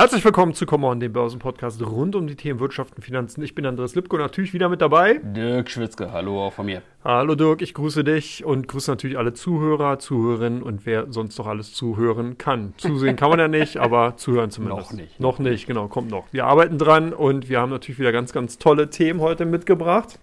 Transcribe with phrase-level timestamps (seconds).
[0.00, 3.42] Herzlich willkommen zu Come On, dem Börsenpodcast rund um die Themen Wirtschaft und Finanzen.
[3.42, 5.20] Ich bin Andreas Lipko, natürlich wieder mit dabei.
[5.22, 6.80] Dirk Schwitzke, hallo auch von mir.
[7.04, 11.46] Hallo Dirk, ich grüße dich und grüße natürlich alle Zuhörer, Zuhörerinnen und wer sonst noch
[11.46, 12.72] alles zuhören kann.
[12.78, 14.92] Zusehen kann man ja nicht, aber zuhören zumindest.
[14.92, 15.20] Noch nicht.
[15.20, 16.24] Noch nicht, genau, kommt noch.
[16.32, 20.18] Wir arbeiten dran und wir haben natürlich wieder ganz, ganz tolle Themen heute mitgebracht,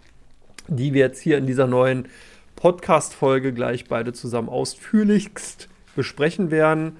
[0.67, 2.07] die wir jetzt hier in dieser neuen
[2.55, 6.97] Podcast-Folge gleich beide zusammen ausführlichst besprechen werden.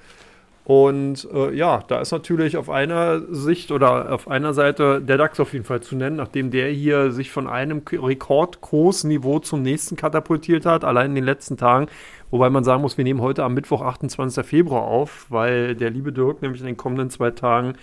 [0.67, 5.39] Und äh, ja, da ist natürlich auf einer Sicht oder auf einer Seite der DAX
[5.39, 10.66] auf jeden Fall zu nennen, nachdem der hier sich von einem Rekordkursniveau zum nächsten katapultiert
[10.66, 11.88] hat, allein in den letzten Tagen.
[12.31, 14.45] Wobei man sagen muss, wir nehmen heute am Mittwoch, 28.
[14.45, 17.75] Februar auf, weil der liebe Dirk nämlich in den kommenden zwei Tagen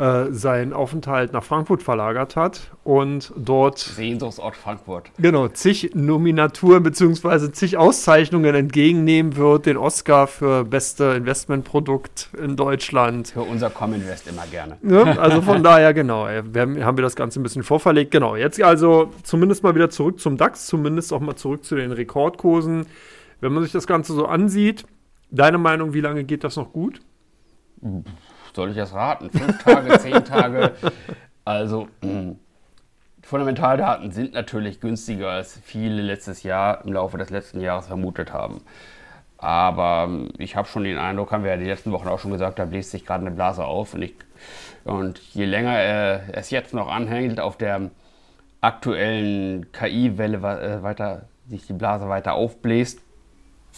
[0.00, 5.10] äh, seinen Aufenthalt nach Frankfurt verlagert hat und dort Sehnsuchtsort Frankfurt.
[5.18, 7.52] Genau, zig Nominaturen bzw.
[7.52, 13.28] zig Auszeichnungen entgegennehmen wird, den Oscar für beste Investmentprodukt in Deutschland.
[13.28, 14.78] Für unser Cominvest immer gerne.
[14.82, 18.10] Ja, also von daher, genau, wir haben, haben wir das Ganze ein bisschen vorverlegt.
[18.10, 21.92] Genau, jetzt also zumindest mal wieder zurück zum DAX, zumindest auch mal zurück zu den
[21.92, 22.86] Rekordkursen.
[23.42, 24.86] Wenn man sich das Ganze so ansieht,
[25.30, 27.02] deine Meinung, wie lange geht das noch gut?
[28.54, 29.30] Soll ich das raten?
[29.30, 30.72] Fünf Tage, zehn Tage.
[31.44, 32.36] Also mh.
[33.22, 38.62] Fundamentaldaten sind natürlich günstiger, als viele letztes Jahr im Laufe des letzten Jahres vermutet haben.
[39.38, 42.58] Aber ich habe schon den Eindruck, haben wir ja die letzten Wochen auch schon gesagt,
[42.58, 43.94] da bläst sich gerade eine Blase auf.
[43.94, 44.14] Und, ich,
[44.84, 47.90] und je länger er es jetzt noch anhängt, auf der
[48.60, 53.00] aktuellen KI-Welle äh, weiter, sich die Blase weiter aufbläst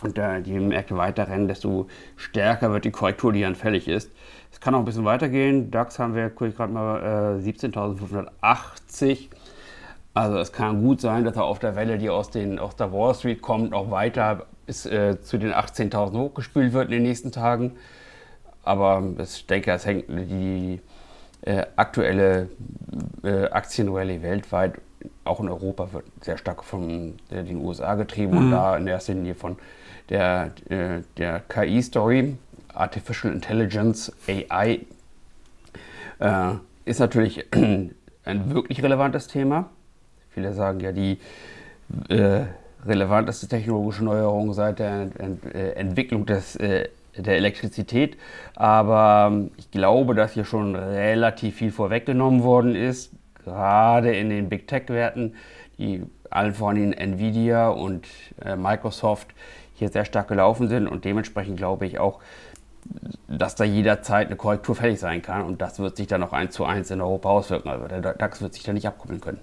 [0.03, 4.11] und äh, die Märkte weiterrennen, desto stärker wird die Korrektur, die dann fällig ist.
[4.53, 5.71] Es kann auch ein bisschen weitergehen.
[5.71, 9.29] DAX haben wir, gucke ich gerade mal, äh, 17.580.
[10.15, 12.93] Also es kann gut sein, dass er auf der Welle, die aus, den, aus der
[12.93, 17.33] Wall Street kommt, noch weiter bis äh, zu den 18.000 hochgespült wird in den nächsten
[17.33, 17.73] Tagen.
[18.63, 20.81] Aber ich denke, es hängt die
[21.43, 22.49] äh, aktuelle
[23.25, 24.75] äh, Aktienrallye weltweit,
[25.25, 28.39] auch in Europa, wird sehr stark von äh, den USA getrieben mhm.
[28.39, 29.57] und da in erster Linie von
[30.09, 32.37] der, äh, der KI-Story.
[32.75, 34.81] Artificial Intelligence, AI,
[36.19, 39.71] äh, ist natürlich ein wirklich relevantes Thema.
[40.31, 41.19] Viele sagen ja, die
[42.09, 42.45] äh,
[42.87, 48.17] relevanteste technologische Neuerung seit der Ent äh, Entwicklung des, äh, der Elektrizität.
[48.57, 53.13] Aber ähm, ich glaube, dass hier schon relativ viel vorweggenommen worden ist,
[53.45, 55.35] gerade in den Big Tech-Werten,
[55.79, 58.07] die allen voran Nvidia und
[58.45, 59.29] äh, Microsoft
[59.75, 62.21] hier sehr stark gelaufen sind und dementsprechend glaube ich auch,
[63.29, 66.55] dass da jederzeit eine Korrektur fällig sein kann und das wird sich dann auch eins
[66.55, 67.69] zu eins in Europa auswirken.
[67.69, 69.41] Also der DAX wird sich da nicht abkoppeln können.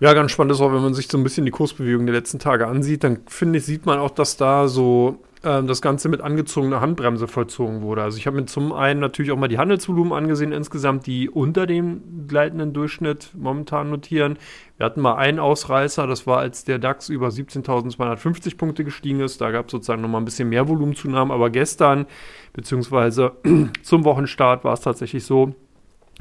[0.00, 2.38] Ja, ganz spannend ist auch, wenn man sich so ein bisschen die Kursbewegung der letzten
[2.38, 6.80] Tage ansieht, dann finde ich, sieht man auch, dass da so das Ganze mit angezogener
[6.80, 8.02] Handbremse vollzogen wurde.
[8.02, 11.66] Also ich habe mir zum einen natürlich auch mal die Handelsvolumen angesehen insgesamt, die unter
[11.66, 14.36] dem gleitenden Durchschnitt momentan notieren.
[14.76, 19.40] Wir hatten mal einen Ausreißer, das war, als der DAX über 17.250 Punkte gestiegen ist.
[19.40, 21.32] Da gab es sozusagen nochmal ein bisschen mehr Volumenzunahmen.
[21.32, 22.06] Aber gestern,
[22.52, 23.32] beziehungsweise
[23.82, 25.54] zum Wochenstart, war es tatsächlich so,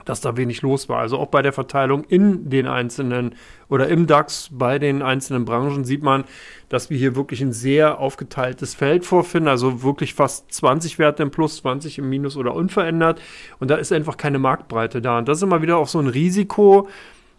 [0.06, 1.00] dass da wenig los war.
[1.00, 3.36] Also auch bei der Verteilung in den einzelnen
[3.70, 6.24] oder im DAX bei den einzelnen Branchen sieht man,
[6.70, 9.50] dass wir hier wirklich ein sehr aufgeteiltes Feld vorfinden.
[9.50, 13.22] Also wirklich fast 20 Werte im Plus, 20 im Minus oder unverändert.
[13.60, 15.18] Und da ist einfach keine Marktbreite da.
[15.18, 16.88] Und das ist immer wieder auch so ein Risiko,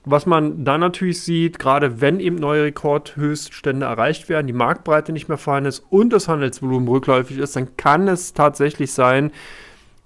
[0.05, 5.29] was man dann natürlich sieht, gerade wenn eben neue Rekordhöchststände erreicht werden, die Marktbreite nicht
[5.29, 9.33] mehr vorhanden ist und das Handelsvolumen rückläufig ist, dann kann es tatsächlich sein,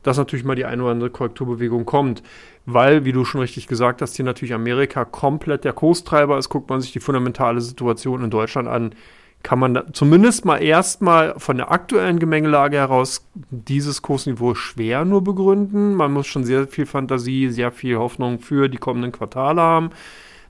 [0.02, 2.22] dass natürlich mal die eine oder andere Korrekturbewegung kommt.
[2.64, 6.48] Weil, wie du schon richtig gesagt hast, hier natürlich Amerika komplett der Kurstreiber ist.
[6.48, 8.94] Guckt man sich die fundamentale Situation in Deutschland an,
[9.42, 15.94] kann man zumindest mal erstmal von der aktuellen Gemengelage heraus dieses Kursniveau schwer nur begründen.
[15.94, 19.91] Man muss schon sehr viel Fantasie, sehr viel Hoffnung für die kommenden Quartale haben,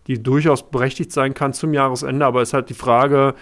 [0.06, 2.26] die durchaus berechtigt sein kann zum Jahresende.
[2.26, 3.34] Aber es ist halt die Frage,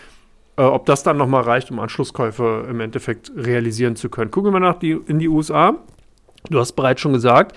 [0.56, 4.31] äh, ob das dann nochmal reicht, um Anschlusskäufe im Endeffekt realisieren zu können.
[4.31, 5.75] Gucken wir nach die, in die USA.
[6.48, 7.56] Du hast bereits schon gesagt,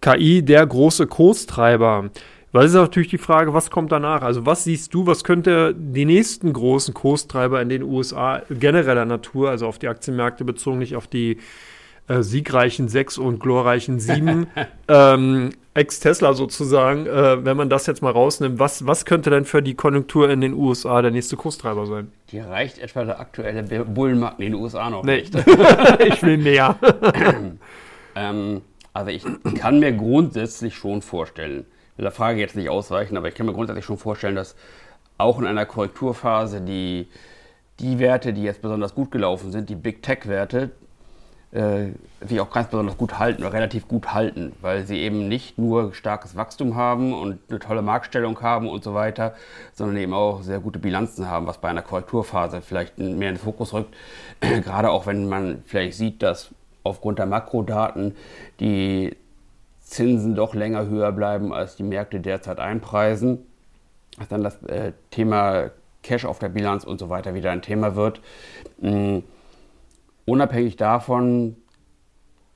[0.00, 2.10] KI der große Kurstreiber.
[2.52, 4.22] Weil es ist natürlich die Frage, was kommt danach?
[4.22, 9.50] Also was siehst du, was könnte die nächsten großen Kurstreiber in den USA genereller Natur,
[9.50, 11.38] also auf die Aktienmärkte bezogen, nicht auf die
[12.08, 14.46] äh, siegreichen sechs und glorreichen sieben,
[14.88, 19.60] ähm, Ex-Tesla sozusagen, äh, wenn man das jetzt mal rausnimmt, was, was könnte denn für
[19.60, 22.10] die Konjunktur in den USA der nächste Kurstreiber sein?
[22.32, 25.16] Die reicht etwa der aktuelle Bullenmarkt in den USA noch nee.
[25.16, 25.34] nicht.
[26.06, 26.76] ich will mehr.
[28.16, 29.24] Ähm, also ich
[29.58, 31.66] kann mir grundsätzlich schon vorstellen,
[31.96, 34.56] will der Frage jetzt nicht ausreichen, aber ich kann mir grundsätzlich schon vorstellen, dass
[35.18, 37.08] auch in einer Korrekturphase die,
[37.78, 40.70] die Werte, die jetzt besonders gut gelaufen sind, die Big Tech-Werte,
[41.52, 41.88] äh,
[42.26, 45.94] sich auch ganz besonders gut halten oder relativ gut halten, weil sie eben nicht nur
[45.94, 49.34] starkes Wachstum haben und eine tolle Marktstellung haben und so weiter,
[49.72, 53.36] sondern eben auch sehr gute Bilanzen haben, was bei einer Korrekturphase vielleicht mehr in den
[53.36, 53.94] Fokus rückt.
[54.40, 56.50] Gerade auch wenn man vielleicht sieht, dass
[56.86, 58.14] aufgrund der Makrodaten
[58.60, 59.16] die
[59.80, 63.46] Zinsen doch länger höher bleiben, als die Märkte derzeit einpreisen,
[64.18, 65.70] dass dann das äh, Thema
[66.02, 68.20] Cash auf der Bilanz und so weiter wieder ein Thema wird.
[68.80, 69.22] Mhm.
[70.24, 71.56] Unabhängig davon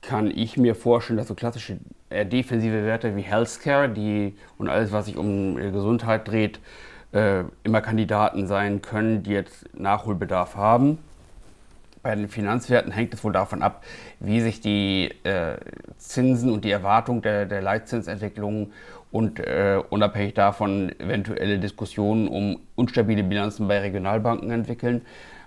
[0.01, 1.77] kann ich mir vorstellen, dass so klassische
[2.09, 6.59] äh, defensive Werte wie Healthcare die, und alles, was sich um Gesundheit dreht,
[7.13, 10.97] äh, immer Kandidaten sein können, die jetzt Nachholbedarf haben.
[12.03, 13.83] Bei den Finanzwerten hängt es wohl davon ab,
[14.19, 15.57] wie sich die äh,
[15.97, 18.71] Zinsen und die Erwartung der, der Leitzinsentwicklung
[19.11, 25.01] und äh, unabhängig davon eventuelle Diskussionen um unstabile Bilanzen bei Regionalbanken entwickeln.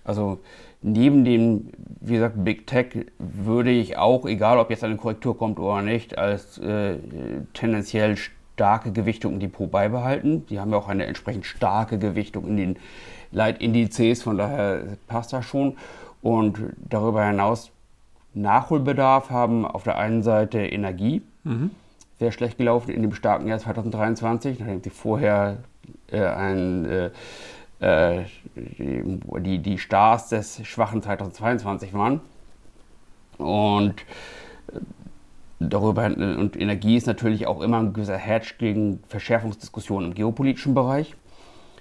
[0.05, 0.41] Also
[0.83, 1.71] neben dem,
[2.01, 6.19] wie gesagt, Big Tech würde ich auch, egal ob jetzt eine Korrektur kommt oder nicht,
[6.19, 6.97] als äh,
[7.55, 10.47] tendenziell starke Gewichtung im Depot beibehalten.
[10.47, 12.77] Die haben ja auch eine entsprechend starke Gewichtung in den
[13.33, 15.77] Leitindizes, von daher passt das schon.
[16.25, 17.71] Und darüber hinaus
[18.33, 21.23] Nachholbedarf haben auf der einen Seite Energie.
[21.45, 21.71] Mhm
[22.19, 25.59] sehr schlecht gelaufen in dem starken Jahr 2023, nachdem sie vorher
[26.11, 27.11] äh, ein, äh,
[27.81, 28.25] äh
[28.57, 32.21] die, die Stars des schwachen 2022 waren.
[33.37, 34.01] Und
[34.73, 34.79] äh,
[35.59, 41.15] darüber und Energie ist natürlich auch immer ein gewisser Hedge gegen Verschärfungsdiskussionen im geopolitischen Bereich.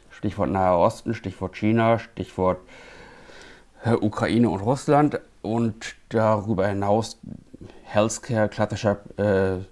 [0.09, 2.92] Stichwort Nahe Osten, Stichwort China, Stichwort äh,
[3.85, 7.19] Ukraine und Russland und darüber hinaus
[7.83, 9.63] Healthcare, klassischer äh,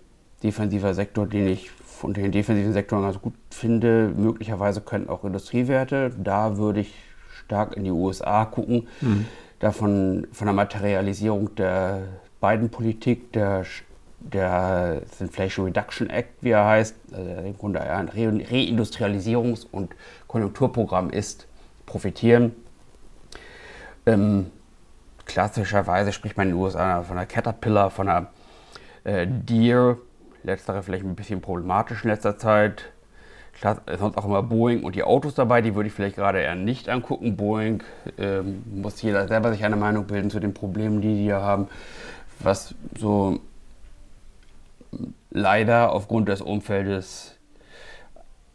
[0.43, 1.71] defensiver Sektor, den ich
[2.01, 4.11] von den defensiven Sektoren ganz gut finde.
[4.15, 6.11] Möglicherweise könnten auch Industriewerte.
[6.21, 6.93] Da würde ich
[7.45, 8.87] stark in die USA gucken.
[9.01, 9.25] Mhm.
[9.59, 12.03] Davon von der Materialisierung der
[12.39, 13.65] beiden Politik, der,
[14.19, 19.93] der Inflation Reduction Act, wie er heißt, also im Grunde ein Re Reindustrialisierungs- und
[20.27, 21.47] Konjunkturprogramm ist,
[21.85, 22.53] profitieren.
[24.05, 24.51] Ähm,
[25.25, 28.27] klassischerweise spricht man in den USA von einer Caterpillar, von einer
[29.03, 29.97] äh, Deere,
[30.43, 32.85] Letztere vielleicht ein bisschen problematisch in letzter Zeit.
[33.53, 36.55] Klar, sonst auch immer Boeing und die Autos dabei, die würde ich vielleicht gerade eher
[36.55, 37.37] nicht angucken.
[37.37, 37.83] Boeing
[38.17, 41.67] ähm, muss jeder selber sich eine Meinung bilden zu den Problemen, die die hier haben.
[42.39, 43.39] Was so
[45.29, 47.35] leider aufgrund des Umfeldes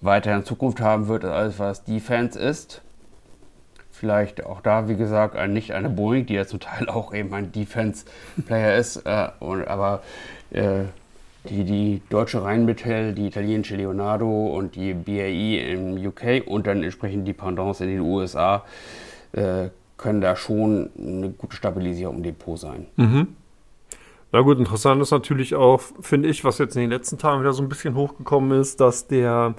[0.00, 2.82] weiter in Zukunft haben wird, als was Defense ist.
[3.98, 7.50] Vielleicht auch da, wie gesagt, nicht eine Boeing, die ja zum Teil auch eben ein
[7.52, 10.02] Defense-Player ist, äh, und, aber
[10.50, 10.84] äh,
[11.48, 17.26] die, die deutsche Rheinmetall, die italienische Leonardo und die BAE im UK und dann entsprechend
[17.26, 18.64] die Pendants in den USA
[19.32, 22.86] äh, können da schon eine gute Stabilisierung im Depot sein.
[22.96, 23.28] Mhm.
[24.32, 27.52] Na gut, interessant ist natürlich auch, finde ich, was jetzt in den letzten Tagen wieder
[27.54, 29.54] so ein bisschen hochgekommen ist, dass der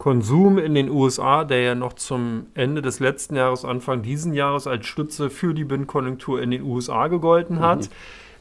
[0.00, 4.66] Konsum in den USA, der ja noch zum Ende des letzten Jahres, Anfang diesen Jahres
[4.66, 7.88] als Stütze für die Binnenkonjunktur in den USA gegolten hat, mhm.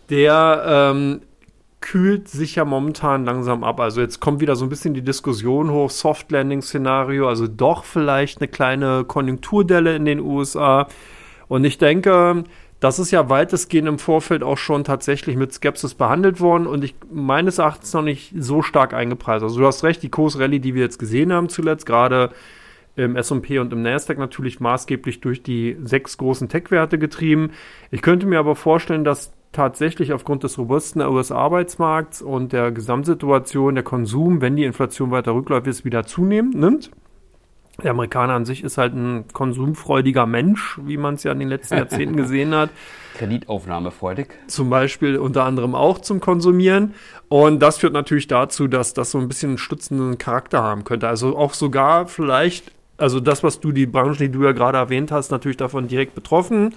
[0.09, 1.21] der ähm,
[1.81, 3.81] kühlt sich ja momentan langsam ab.
[3.81, 7.83] Also jetzt kommt wieder so ein bisschen die Diskussion hoch, Soft Landing Szenario, also doch
[7.83, 10.88] vielleicht eine kleine Konjunkturdelle in den USA.
[11.49, 12.45] Und ich denke,
[12.80, 16.95] das ist ja weitestgehend im Vorfeld auch schon tatsächlich mit Skepsis behandelt worden und ich
[17.12, 19.44] meines Erachtens noch nicht so stark eingepreist.
[19.44, 22.31] Also du hast recht, die Kursrallye, die wir jetzt gesehen haben zuletzt, gerade
[22.95, 27.52] im S&P und im Nasdaq natürlich maßgeblich durch die sechs großen Tech-Werte getrieben.
[27.92, 33.83] Ich könnte mir aber vorstellen, dass tatsächlich aufgrund des robusten US-Arbeitsmarkts und der Gesamtsituation der
[33.83, 36.92] Konsum, wenn die Inflation weiter rückläufig ist, wieder zunehmen nimmt.
[37.83, 41.50] Der Amerikaner an sich ist halt ein konsumfreudiger Mensch, wie man es ja in den
[41.50, 42.69] letzten Jahrzehnten gesehen hat.
[43.16, 44.28] Kreditaufnahmefreudig.
[44.48, 46.94] Zum Beispiel unter anderem auch zum Konsumieren.
[47.28, 51.07] Und das führt natürlich dazu, dass das so ein bisschen einen stützenden Charakter haben könnte.
[51.07, 55.12] Also auch sogar vielleicht, also das, was du, die Branchen, die du ja gerade erwähnt
[55.12, 56.76] hast, natürlich davon direkt betroffen.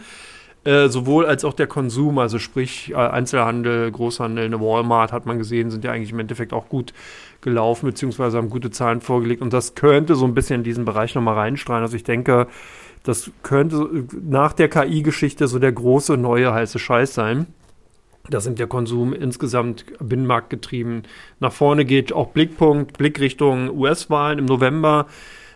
[0.64, 5.38] Äh, sowohl als auch der Konsum, also sprich äh, Einzelhandel, Großhandel, eine Walmart hat man
[5.38, 6.92] gesehen, sind ja eigentlich im Endeffekt auch gut
[7.40, 9.42] gelaufen, beziehungsweise haben gute Zahlen vorgelegt.
[9.42, 11.83] Und das könnte so ein bisschen in diesen Bereich nochmal reinstrahlen.
[11.83, 12.47] Also ich denke,
[13.02, 17.47] das könnte nach der KI-Geschichte so der große neue heiße Scheiß sein.
[18.31, 21.02] Da sind der Konsum insgesamt binnenmarktgetrieben
[21.40, 22.12] nach vorne geht.
[22.12, 25.07] Auch Blickpunkt, Blickrichtung US-Wahlen im November,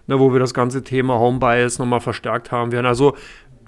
[0.09, 2.87] ne, wo wir das ganze Thema Home Bias nochmal verstärkt haben werden.
[2.87, 3.15] Also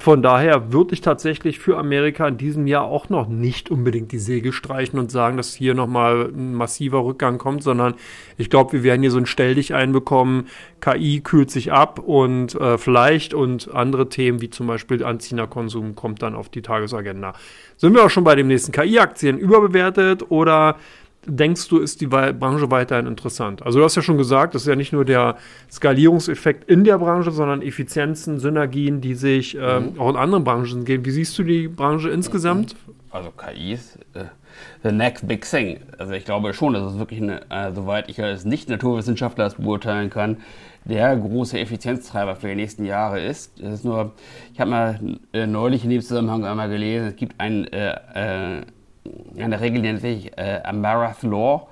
[0.01, 4.21] Von daher würde ich tatsächlich für Amerika in diesem Jahr auch noch nicht unbedingt die
[4.21, 7.95] Segel streichen und sagen, dass hier nochmal ein massiver Rückgang kommt, sondern
[8.37, 10.47] ich glaube, wir werden hier so ein Stelldich einbekommen.
[10.81, 15.97] KI kühlt sich ab und äh, vielleicht und andere Themen wie zum Beispiel anziehender Konsum
[15.97, 17.33] kommt dann auf die Tagesagenda.
[17.77, 20.77] Sind wir auch schon bei den nächsten KI-Aktien überbewertet oder
[21.29, 23.63] denkst du, ist die Branche weiterhin interessant?
[23.65, 25.37] Also du hast ja schon gesagt, das ist ja nicht nur der
[25.71, 30.01] Skalierungseffekt in der Branche, sondern Effizienzen, Synergien, die sich ähm, mhm.
[30.01, 31.05] auch in anderen Branchen geben.
[31.05, 32.75] Wie siehst du die Branche insgesamt?
[33.11, 34.25] Also KI ist äh,
[34.83, 35.81] the next big thing.
[35.99, 40.39] Also ich glaube schon, dass es wirklich, eine, äh, soweit ich als Nicht-Naturwissenschaftler beurteilen kann,
[40.85, 43.61] der große Effizienztreiber für die nächsten Jahre ist.
[43.61, 44.13] Das ist nur,
[44.53, 48.63] ich habe mal äh, neulich in dem Zusammenhang einmal gelesen, es gibt ein äh, äh
[49.39, 51.69] eine Regel, die nennt sich äh, Amarath Law.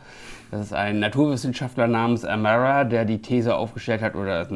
[0.50, 4.47] Das ist ein Naturwissenschaftler namens Amara, der die These aufgestellt hat oder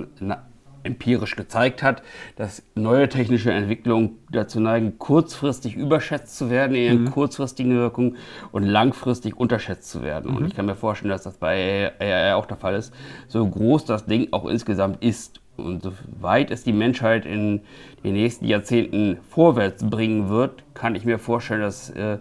[0.82, 2.02] empirisch gezeigt hat,
[2.37, 7.10] dass neue technische Entwicklungen dazu neigen, kurzfristig überschätzt zu werden in ihren mhm.
[7.10, 8.16] kurzfristigen Wirkungen
[8.52, 10.30] und langfristig unterschätzt zu werden.
[10.30, 10.37] Mhm.
[10.37, 12.94] Und ich kann mir vorstellen, dass das bei AI auch der Fall ist,
[13.28, 15.40] so groß das Ding auch insgesamt ist.
[15.56, 17.60] Und so weit es die Menschheit in
[18.02, 22.18] den nächsten Jahrzehnten vorwärts bringen wird, kann ich mir vorstellen, dass äh, äh,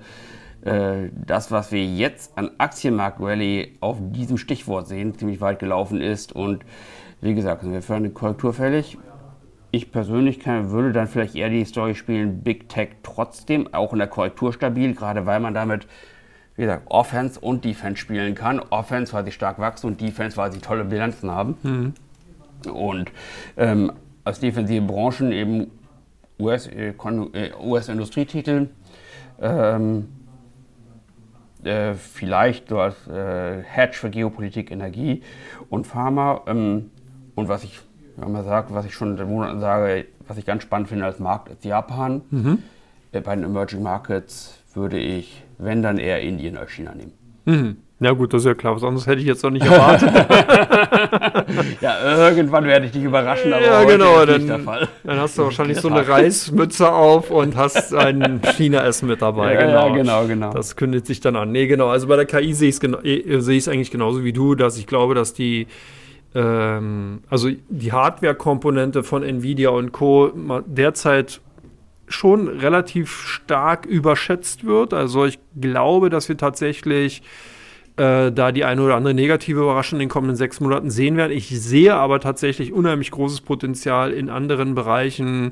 [0.61, 6.33] das, was wir jetzt an Aktienmarkt-Rallye auf diesem Stichwort sehen, ziemlich weit gelaufen ist.
[6.33, 6.65] Und
[7.21, 8.97] wie gesagt, sind wir für eine Korrektur fällig.
[9.71, 13.99] Ich persönlich kann, würde dann vielleicht eher die Story spielen, Big Tech trotzdem, auch in
[13.99, 15.87] der Korrektur stabil, gerade weil man damit,
[16.55, 18.59] wie gesagt, Offense und Defense spielen kann.
[18.71, 21.57] Offense, weil sie stark wachsen und Defense, weil sie tolle Bilanzen haben.
[21.63, 21.93] Mhm.
[22.71, 23.11] Und
[23.57, 23.93] ähm,
[24.25, 25.71] als defensive Branchen eben
[26.39, 28.61] US-Industrietitel.
[28.61, 28.69] Äh, US
[29.41, 30.07] ähm,
[31.63, 35.23] äh, vielleicht so als äh, Hedge für Geopolitik, Energie
[35.69, 36.41] und Pharma.
[36.47, 36.91] Ähm,
[37.35, 37.79] und was ich,
[38.17, 41.19] wenn man sagt, was ich schon seit Monaten sage, was ich ganz spannend finde als
[41.19, 42.21] Markt, ist Japan.
[42.29, 42.63] Mhm.
[43.11, 47.13] Äh, bei den Emerging Markets würde ich, wenn dann eher Indien als China nehmen.
[47.45, 47.77] Mhm.
[48.01, 50.09] Ja gut, das ist ja klar, was anderes hätte ich jetzt noch nicht erwartet.
[51.81, 54.87] ja, irgendwann werde ich dich überraschen, aber ja, genau, dann, nicht der Fall.
[55.03, 59.53] Dann hast du wahrscheinlich so eine Reismütze auf und hast ein China-Essen mit dabei.
[59.53, 59.87] Ja, genau.
[59.87, 60.53] ja, genau, genau.
[60.53, 61.51] Das kündet sich dann an.
[61.51, 64.33] Nee, genau, also bei der KI sehe ich es gena eh, seh eigentlich genauso wie
[64.33, 65.67] du, dass ich glaube, dass die
[66.35, 70.31] ähm, also die Hardware-Komponente von Nvidia und Co.
[70.65, 71.41] derzeit
[72.07, 74.93] schon relativ stark überschätzt wird.
[74.93, 77.21] Also ich glaube, dass wir tatsächlich
[77.99, 81.35] äh, da die eine oder andere negative Überraschung in den kommenden sechs Monaten sehen werden.
[81.35, 85.51] Ich sehe aber tatsächlich unheimlich großes Potenzial in anderen Bereichen.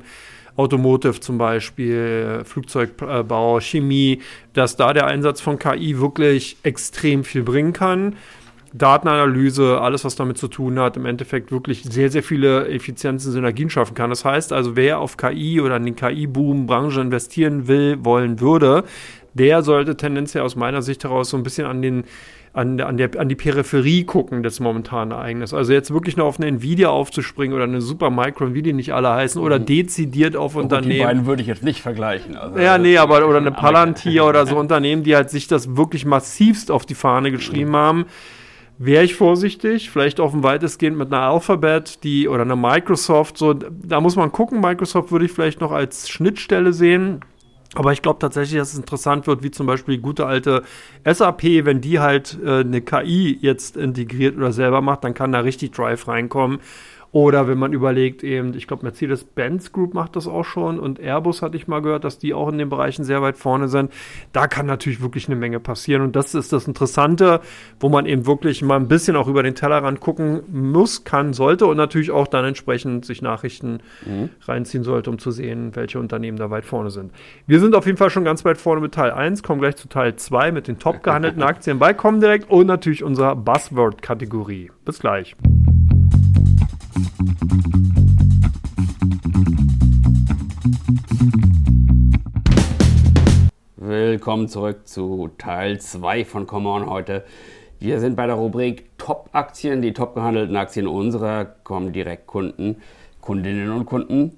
[0.56, 4.22] Automotive zum Beispiel, Flugzeugbau, Chemie,
[4.54, 8.16] dass da der Einsatz von KI wirklich extrem viel bringen kann.
[8.72, 13.70] Datenanalyse, alles, was damit zu tun hat, im Endeffekt wirklich sehr, sehr viele Effizienzen, Synergien
[13.70, 14.10] schaffen kann.
[14.10, 18.84] Das heißt also, wer auf KI oder in den KI-Boom-Branche investieren will, wollen würde,
[19.34, 22.04] der sollte tendenziell aus meiner Sicht heraus so ein bisschen an den
[22.52, 25.54] an, an, der, an die Peripherie gucken des momentanen Ereignisses.
[25.54, 29.10] Also jetzt wirklich noch auf eine Nvidia aufzuspringen oder eine Supermicro, wie die nicht alle
[29.10, 29.66] heißen, oder mhm.
[29.66, 30.92] dezidiert auf oh, Unternehmen.
[30.92, 32.36] Die beiden würde ich jetzt nicht vergleichen.
[32.36, 36.04] Also ja, nee, aber oder eine Palantir oder so Unternehmen, die halt sich das wirklich
[36.04, 37.76] massivst auf die Fahne geschrieben mhm.
[37.76, 38.06] haben.
[38.80, 44.00] Wäre ich vorsichtig, vielleicht auch weitestgehend mit einer Alphabet, die oder einer Microsoft, so, da
[44.00, 44.60] muss man gucken.
[44.60, 47.20] Microsoft würde ich vielleicht noch als Schnittstelle sehen.
[47.74, 50.62] Aber ich glaube tatsächlich, dass es interessant wird, wie zum Beispiel die gute alte
[51.04, 55.40] SAP, wenn die halt äh, eine KI jetzt integriert oder selber macht, dann kann da
[55.40, 56.60] richtig Drive reinkommen.
[57.10, 61.40] Oder wenn man überlegt, eben, ich glaube, Mercedes-Benz Group macht das auch schon und Airbus
[61.40, 63.92] hatte ich mal gehört, dass die auch in den Bereichen sehr weit vorne sind.
[64.32, 66.02] Da kann natürlich wirklich eine Menge passieren.
[66.02, 67.40] Und das ist das Interessante,
[67.80, 71.66] wo man eben wirklich mal ein bisschen auch über den Tellerrand gucken muss, kann, sollte
[71.66, 74.28] und natürlich auch dann entsprechend sich Nachrichten mhm.
[74.42, 77.12] reinziehen sollte, um zu sehen, welche Unternehmen da weit vorne sind.
[77.46, 79.88] Wir sind auf jeden Fall schon ganz weit vorne mit Teil 1, kommen gleich zu
[79.88, 84.70] Teil 2 mit den top gehandelten Aktien bei Comdirect und natürlich unserer Buzzword-Kategorie.
[84.84, 85.36] Bis gleich.
[93.76, 97.24] Willkommen zurück zu Teil 2 von Come On heute.
[97.78, 102.82] Wir sind bei der Rubrik Top-Aktien, die top gehandelten Aktien unserer kommen direkt Kunden,
[103.20, 104.36] Kundinnen und Kunden.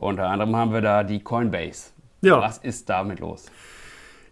[0.00, 1.92] Unter anderem haben wir da die Coinbase.
[2.22, 2.40] Ja.
[2.40, 3.46] Was ist damit los?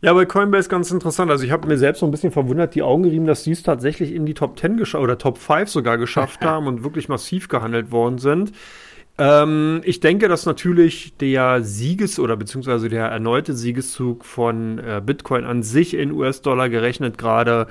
[0.02, 1.30] Ja, bei Coinbase ganz interessant.
[1.30, 3.62] Also ich habe mir selbst so ein bisschen verwundert, die Augen gerieben, dass die es
[3.62, 7.48] tatsächlich in die Top 10 geschafft oder Top 5 sogar geschafft haben und wirklich massiv
[7.48, 8.52] gehandelt worden sind.
[9.18, 15.44] Ähm, ich denke, dass natürlich der Sieges- oder beziehungsweise der erneute Siegeszug von äh, Bitcoin
[15.44, 17.66] an sich in US-Dollar gerechnet gerade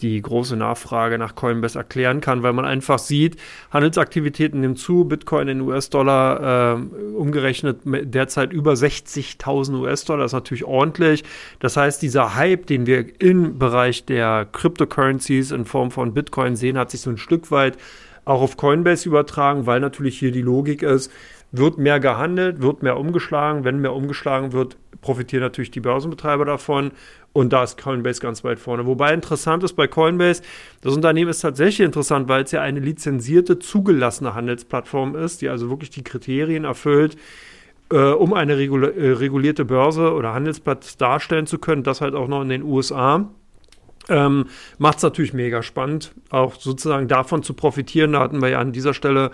[0.00, 3.36] die große Nachfrage nach Coinbase erklären kann, weil man einfach sieht,
[3.70, 11.24] Handelsaktivitäten nehmen zu, Bitcoin in US-Dollar äh, umgerechnet derzeit über 60.000 US-Dollar, ist natürlich ordentlich.
[11.60, 16.78] Das heißt, dieser Hype, den wir im Bereich der Cryptocurrencies in Form von Bitcoin sehen,
[16.78, 17.76] hat sich so ein Stück weit
[18.24, 21.10] auch auf Coinbase übertragen, weil natürlich hier die Logik ist,
[21.50, 23.64] wird mehr gehandelt, wird mehr umgeschlagen.
[23.64, 26.92] Wenn mehr umgeschlagen wird, profitieren natürlich die Börsenbetreiber davon.
[27.32, 28.86] Und da ist Coinbase ganz weit vorne.
[28.86, 30.42] Wobei interessant ist bei Coinbase,
[30.80, 35.70] das Unternehmen ist tatsächlich interessant, weil es ja eine lizenzierte, zugelassene Handelsplattform ist, die also
[35.70, 37.16] wirklich die Kriterien erfüllt,
[37.92, 41.82] äh, um eine regula äh, regulierte Börse oder Handelsplatz darstellen zu können.
[41.82, 43.28] Das halt auch noch in den USA.
[44.08, 44.46] Ähm,
[44.78, 48.12] Macht es natürlich mega spannend, auch sozusagen davon zu profitieren.
[48.12, 49.30] Da hatten wir ja an dieser Stelle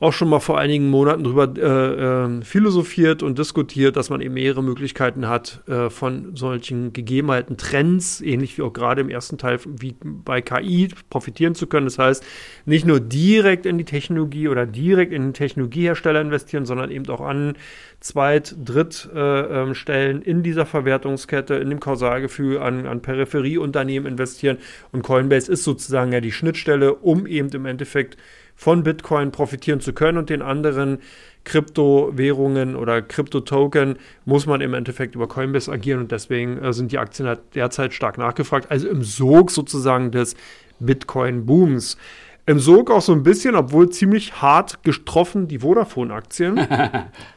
[0.00, 4.34] auch schon mal vor einigen Monaten drüber äh, äh, philosophiert und diskutiert, dass man eben
[4.34, 9.58] mehrere Möglichkeiten hat, äh, von solchen Gegebenheiten, Trends, ähnlich wie auch gerade im ersten Teil
[9.64, 11.86] wie bei KI, profitieren zu können.
[11.86, 12.24] Das heißt,
[12.64, 17.20] nicht nur direkt in die Technologie oder direkt in den Technologiehersteller investieren, sondern eben auch
[17.20, 17.56] an
[17.98, 24.58] Zweit-, Drittstellen äh, in dieser Verwertungskette, in dem Kausalgefühl, an, an Peripherieunternehmen investieren.
[24.92, 28.16] Und Coinbase ist sozusagen ja die Schnittstelle, um eben im Endeffekt
[28.58, 30.98] von Bitcoin profitieren zu können und den anderen
[31.44, 36.98] Kryptowährungen oder Kryptotoken muss man im Endeffekt über Coinbase agieren und deswegen äh, sind die
[36.98, 38.68] Aktien halt derzeit stark nachgefragt.
[38.68, 40.34] Also im Sog sozusagen des
[40.80, 41.98] Bitcoin-Booms.
[42.46, 46.58] Im Sog auch so ein bisschen, obwohl ziemlich hart getroffen, die Vodafone-Aktien.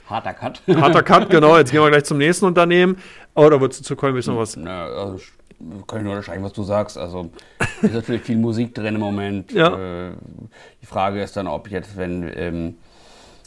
[0.10, 0.64] Harter Cut.
[0.68, 1.56] Harter Cut, genau.
[1.56, 2.98] Jetzt gehen wir gleich zum nächsten Unternehmen.
[3.36, 4.58] Oder oh, würdest du zu Coinbase noch was?
[4.58, 5.20] Na, also
[5.88, 6.98] kann ich nur unterschreiben, was du sagst.
[6.98, 7.30] Also
[7.82, 9.52] ist natürlich viel Musik drin im Moment.
[9.52, 10.10] Ja.
[10.10, 10.12] Äh,
[10.82, 12.76] die Frage ist dann, ob jetzt, wenn ähm,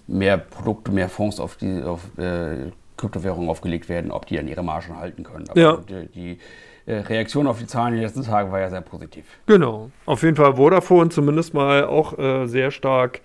[0.07, 4.63] mehr Produkte, mehr Fonds auf die auf, äh, Kryptowährungen aufgelegt werden, ob die dann ihre
[4.63, 5.49] Margen halten können.
[5.49, 5.77] Aber ja.
[5.77, 6.39] die, die
[6.87, 9.25] äh, Reaktion auf die Zahlen in den letzten Tagen war ja sehr positiv.
[9.47, 9.91] Genau.
[10.07, 13.21] Auf jeden Fall Vodafone zumindest mal auch äh, sehr stark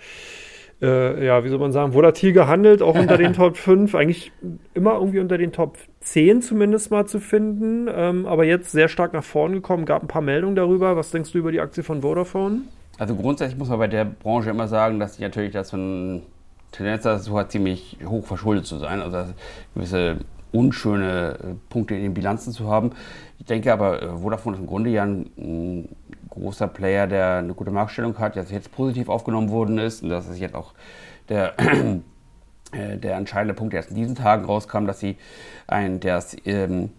[0.82, 4.32] äh, ja, wie soll man sagen, volatil gehandelt, auch unter den Top 5, eigentlich
[4.74, 9.14] immer irgendwie unter den Top 10 zumindest mal zu finden, ähm, aber jetzt sehr stark
[9.14, 10.96] nach vorn gekommen, gab ein paar Meldungen darüber.
[10.96, 12.62] Was denkst du über die Aktie von Vodafone?
[12.98, 16.22] Also grundsätzlich muss man bei der Branche immer sagen, dass sie natürlich das eine
[16.72, 19.34] Tendenz dazu hat, ziemlich hoch verschuldet zu sein, also
[19.74, 20.18] gewisse
[20.52, 22.92] unschöne äh, Punkte in den Bilanzen zu haben.
[23.38, 25.90] Ich denke aber, äh, Vodafone ist im Grunde ja ein, ein
[26.40, 30.04] großer Player, der eine gute Marktstellung hat, der jetzt positiv aufgenommen worden ist.
[30.04, 30.74] Und das ist jetzt auch
[31.30, 31.54] der,
[32.72, 35.18] äh, der entscheidende Punkt, der erst in diesen Tagen rauskam, dass sie
[35.68, 36.92] ein, das, ähm,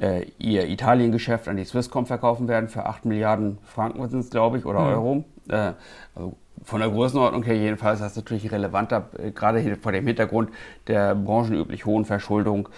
[0.00, 4.58] äh, ihr Italien-Geschäft an die Swisscom verkaufen werden für 8 Milliarden Franken, sind es, glaube
[4.58, 4.86] ich, oder mhm.
[4.86, 5.24] Euro.
[5.48, 5.72] Äh,
[6.14, 10.50] also von der Größenordnung her jedenfalls ist das natürlich relevanter, äh, gerade vor dem Hintergrund
[10.86, 12.68] der branchenüblich hohen Verschuldung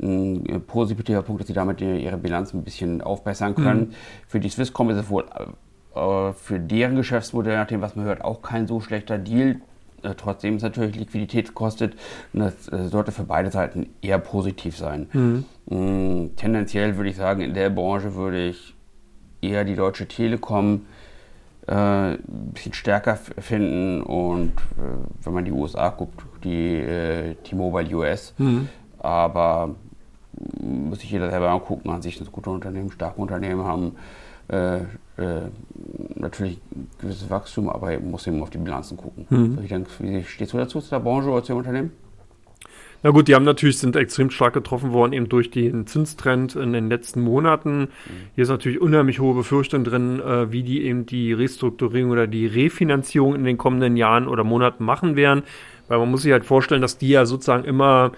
[0.00, 3.80] ein positiver Punkt, dass sie damit ihre Bilanz ein bisschen aufbessern können.
[3.80, 3.94] Mhm.
[4.28, 5.24] Für die Swisscom ist es wohl
[5.94, 9.56] äh, für deren Geschäftsmodell, nach dem, was man hört, auch kein so schlechter Deal.
[10.02, 11.94] Äh, trotzdem es natürlich Liquidität kostet.
[12.32, 15.08] Und das äh, sollte für beide Seiten eher positiv sein.
[15.12, 15.44] Mhm.
[15.66, 18.74] Mm, tendenziell würde ich sagen, in der Branche würde ich
[19.40, 20.82] eher die Deutsche Telekom
[21.66, 27.96] äh, ein bisschen stärker finden und äh, wenn man die USA guckt, die äh, T-Mobile
[27.96, 28.34] US.
[28.38, 28.68] Mhm.
[28.98, 29.74] Aber
[30.60, 33.92] muss sich jeder selber angucken, an sich das gute Unternehmen, starke Unternehmen haben
[34.48, 35.48] äh, äh,
[36.14, 39.26] natürlich ein gewisses Wachstum, aber muss eben auf die Bilanzen gucken.
[39.28, 39.58] Mhm.
[39.62, 41.90] Ich denke, wie stehst du dazu, zu der Branche oder zu dem Unternehmen?
[43.02, 46.72] Na gut, die haben natürlich, sind extrem stark getroffen worden, eben durch den Zinstrend in
[46.72, 47.80] den letzten Monaten.
[47.80, 47.88] Mhm.
[48.34, 52.46] Hier ist natürlich unheimlich hohe Befürchtung drin, äh, wie die eben die Restrukturierung oder die
[52.46, 55.42] Refinanzierung in den kommenden Jahren oder Monaten machen werden.
[55.88, 58.12] Weil man muss sich halt vorstellen, dass die ja sozusagen immer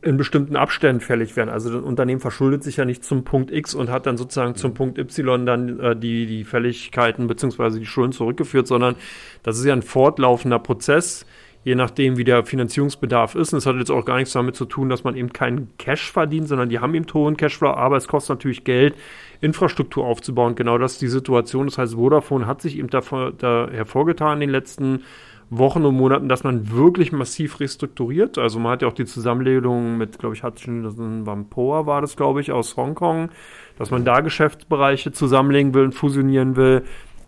[0.00, 1.48] in bestimmten Abständen fällig werden.
[1.48, 4.72] Also das Unternehmen verschuldet sich ja nicht zum Punkt X und hat dann sozusagen zum
[4.72, 7.80] Punkt Y dann äh, die, die Fälligkeiten bzw.
[7.80, 8.94] die Schulden zurückgeführt, sondern
[9.42, 11.26] das ist ja ein fortlaufender Prozess,
[11.64, 13.52] je nachdem, wie der Finanzierungsbedarf ist.
[13.52, 16.12] Und es hat jetzt auch gar nichts damit zu tun, dass man eben keinen Cash
[16.12, 18.94] verdient, sondern die haben eben hohen Cashflow, aber es kostet natürlich Geld,
[19.40, 20.54] Infrastruktur aufzubauen.
[20.54, 21.66] Genau das ist die Situation.
[21.66, 25.02] Das heißt, Vodafone hat sich eben davor, da hervorgetan in den letzten
[25.50, 28.36] Wochen und Monaten, dass man wirklich massiv restrukturiert.
[28.36, 32.40] Also man hat ja auch die Zusammenlegung mit, glaube ich, Hutchinson Vampoa war das, glaube
[32.40, 33.30] ich, aus Hongkong,
[33.78, 36.84] dass man da Geschäftsbereiche zusammenlegen will und fusionieren will.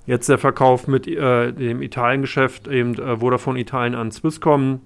[0.06, 4.80] Jetzt der Verkauf mit äh, dem Italien-Geschäft, eben äh, Vodafone Italien an Swisscom.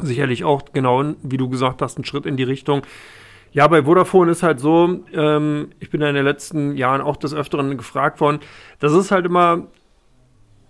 [0.00, 2.82] Sicherlich auch genau, wie du gesagt hast, ein Schritt in die Richtung.
[3.52, 7.16] Ja, bei Vodafone ist halt so, ähm, ich bin ja in den letzten Jahren auch
[7.16, 8.38] des Öfteren gefragt worden,
[8.78, 9.66] das ist halt immer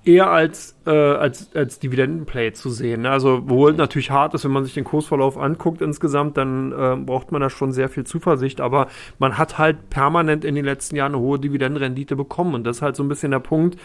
[0.05, 3.03] eher als, äh, als, als Dividendenplay zu sehen.
[3.03, 3.11] Ne?
[3.11, 7.33] Also, wohl natürlich hart ist, wenn man sich den Kursverlauf anguckt insgesamt, dann äh, braucht
[7.33, 8.61] man da schon sehr viel Zuversicht.
[8.61, 12.55] Aber man hat halt permanent in den letzten Jahren eine hohe Dividendenrendite bekommen.
[12.55, 13.79] Und das ist halt so ein bisschen der Punkt,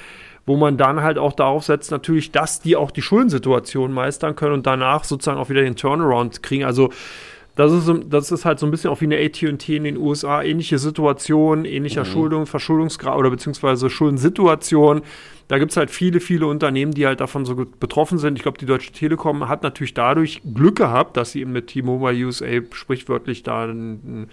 [0.46, 4.54] wo man dann halt auch darauf setzt, natürlich, dass die auch die Schuldensituation meistern können
[4.54, 6.64] und danach sozusagen auch wieder den Turnaround kriegen.
[6.64, 6.92] Also,
[7.56, 10.44] das ist, das ist halt so ein bisschen auch wie eine AT&T in den USA,
[10.44, 12.08] ähnliche Situation, ähnlicher mhm.
[12.08, 15.02] Schuldung, Verschuldungsgrad oder beziehungsweise Schuldensituation.
[15.48, 18.36] Da gibt es halt viele, viele Unternehmen, die halt davon so betroffen sind.
[18.38, 22.26] Ich glaube, die Deutsche Telekom hat natürlich dadurch Glück gehabt, dass sie eben mit T-Mobile
[22.26, 24.28] USA sprichwörtlich da ein,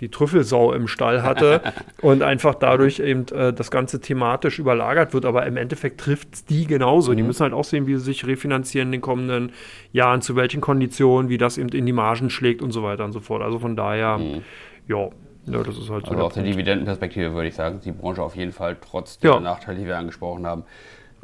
[0.00, 1.60] die Trüffelsau im Stall hatte
[2.02, 5.24] und einfach dadurch eben äh, das Ganze thematisch überlagert wird.
[5.24, 7.12] Aber im Endeffekt trifft es die genauso.
[7.12, 7.16] Mhm.
[7.16, 9.52] Die müssen halt auch sehen, wie sie sich refinanzieren in den kommenden
[9.92, 13.12] Jahren, zu welchen Konditionen, wie das eben in die Margen schlägt und so weiter und
[13.12, 13.42] so fort.
[13.42, 14.42] Also von daher, mhm.
[14.88, 15.08] ja.
[15.48, 16.10] Ja, das ist halt so.
[16.10, 19.38] Also aus der Dividendenperspektive würde ich sagen, die Branche auf jeden Fall trotz der ja.
[19.38, 20.64] Nachteile, die wir angesprochen haben,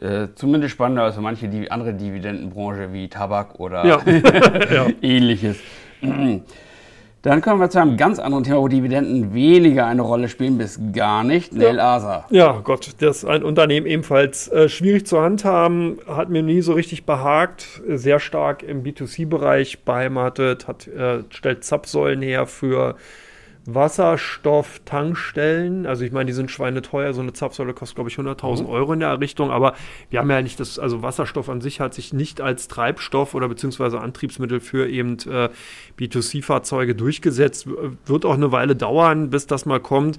[0.01, 4.01] äh, zumindest spannender als manche die andere Dividendenbranche wie Tabak oder ja.
[5.03, 5.59] ähnliches.
[7.23, 10.81] Dann kommen wir zu einem ganz anderen Thema, wo Dividenden weniger eine Rolle spielen, bis
[10.93, 11.53] gar nicht.
[11.53, 12.27] Nel Asa.
[12.31, 16.73] Ja, Gott, das ist ein Unternehmen ebenfalls äh, schwierig zu handhaben, hat mir nie so
[16.73, 22.97] richtig behagt, sehr stark im B2C-Bereich beheimatet, hat, äh, stellt Zapfsäulen her für
[23.67, 25.87] Wasserstofftankstellen.
[25.87, 27.13] Also ich meine, die sind schweineteuer.
[27.13, 28.69] So eine Zapfsäule kostet, glaube ich, 100.000 mhm.
[28.69, 29.53] Euro in der Errichtung.
[29.53, 29.75] Aber
[30.11, 33.49] wir haben ja nicht das, also Wasserstoff an sich hat sich nicht als Treibstoff oder
[33.49, 35.51] beziehungsweise Antriebsmittel für eben äh,
[35.99, 37.69] B2C-Fahrzeuge durchgesetzt.
[38.07, 40.19] Wird auch eine Weile dauern, bis das mal kommt.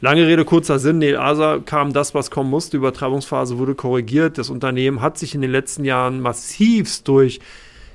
[0.00, 0.98] Lange Rede, kurzer Sinn.
[0.98, 2.72] Neil Asa kam das, was kommen musste.
[2.72, 4.38] Die Übertreibungsphase wurde korrigiert.
[4.38, 7.40] Das Unternehmen hat sich in den letzten Jahren massivst durch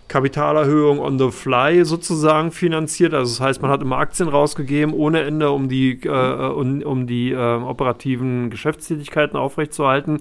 [0.09, 3.13] Kapitalerhöhung on the fly sozusagen finanziert.
[3.13, 7.07] Also das heißt, man hat immer Aktien rausgegeben ohne Ende, um die, äh, um, um
[7.07, 10.19] die äh, operativen Geschäftstätigkeiten aufrechtzuerhalten.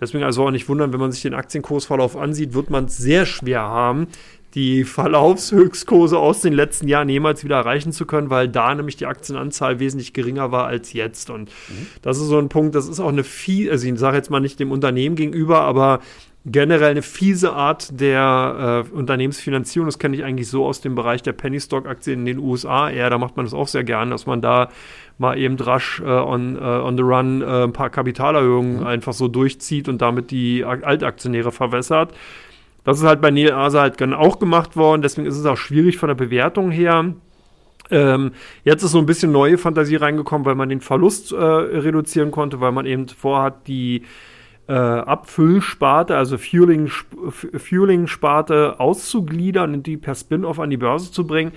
[0.00, 3.26] Deswegen also auch nicht wundern, wenn man sich den Aktienkursverlauf ansieht, wird man es sehr
[3.26, 4.06] schwer haben,
[4.54, 9.06] die Verlaufshöchstkurse aus den letzten Jahren jemals wieder erreichen zu können, weil da nämlich die
[9.06, 11.30] Aktienanzahl wesentlich geringer war als jetzt.
[11.30, 11.86] Und mhm.
[12.02, 14.40] das ist so ein Punkt, das ist auch eine viel, also ich sage jetzt mal
[14.40, 16.00] nicht dem Unternehmen gegenüber, aber
[16.46, 19.86] generell eine fiese Art der äh, Unternehmensfinanzierung.
[19.86, 22.88] Das kenne ich eigentlich so aus dem Bereich der Penny Stock Aktien in den USA
[22.88, 23.10] eher.
[23.10, 24.70] Da macht man das auch sehr gern, dass man da
[25.18, 28.86] mal eben rasch äh, on, äh, on the run äh, ein paar Kapitalerhöhungen mhm.
[28.86, 32.14] einfach so durchzieht und damit die Altaktionäre verwässert.
[32.84, 35.02] Das ist halt bei Neil Asa halt auch gemacht worden.
[35.02, 37.12] Deswegen ist es auch schwierig von der Bewertung her.
[37.90, 38.32] Ähm,
[38.64, 42.60] jetzt ist so ein bisschen neue Fantasie reingekommen, weil man den Verlust äh, reduzieren konnte,
[42.60, 44.04] weil man eben vorhat, die
[44.70, 51.50] äh, Abfüllsparte, also Fueling-Sparte auszugliedern und die per Spin-off an die Börse zu bringen.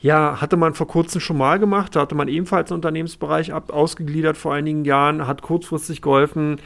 [0.00, 1.96] Ja, hatte man vor kurzem schon mal gemacht.
[1.96, 6.60] Da hatte man ebenfalls einen Unternehmensbereich ab, ausgegliedert vor einigen Jahren, hat kurzfristig geholfen.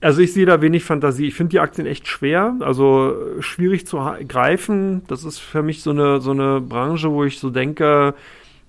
[0.00, 1.28] Also ich sehe da wenig Fantasie.
[1.28, 5.02] Ich finde die Aktien echt schwer, also schwierig zu greifen.
[5.06, 8.14] Das ist für mich so eine, so eine Branche, wo ich so denke,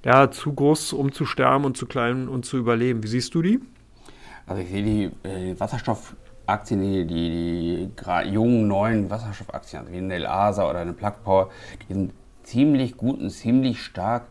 [0.05, 3.01] ja, zu groß, um zu sterben und zu klein, um zu überleben.
[3.01, 3.59] Wie siehst du die?
[4.45, 6.13] Also ich sehe die äh, Wasserstoff
[6.47, 11.49] Aktien, die, die, die jungen, neuen Wasserstoffaktien, also wie eine Asa oder eine Plug Power,
[11.87, 14.27] die sind ziemlich gut und ziemlich stark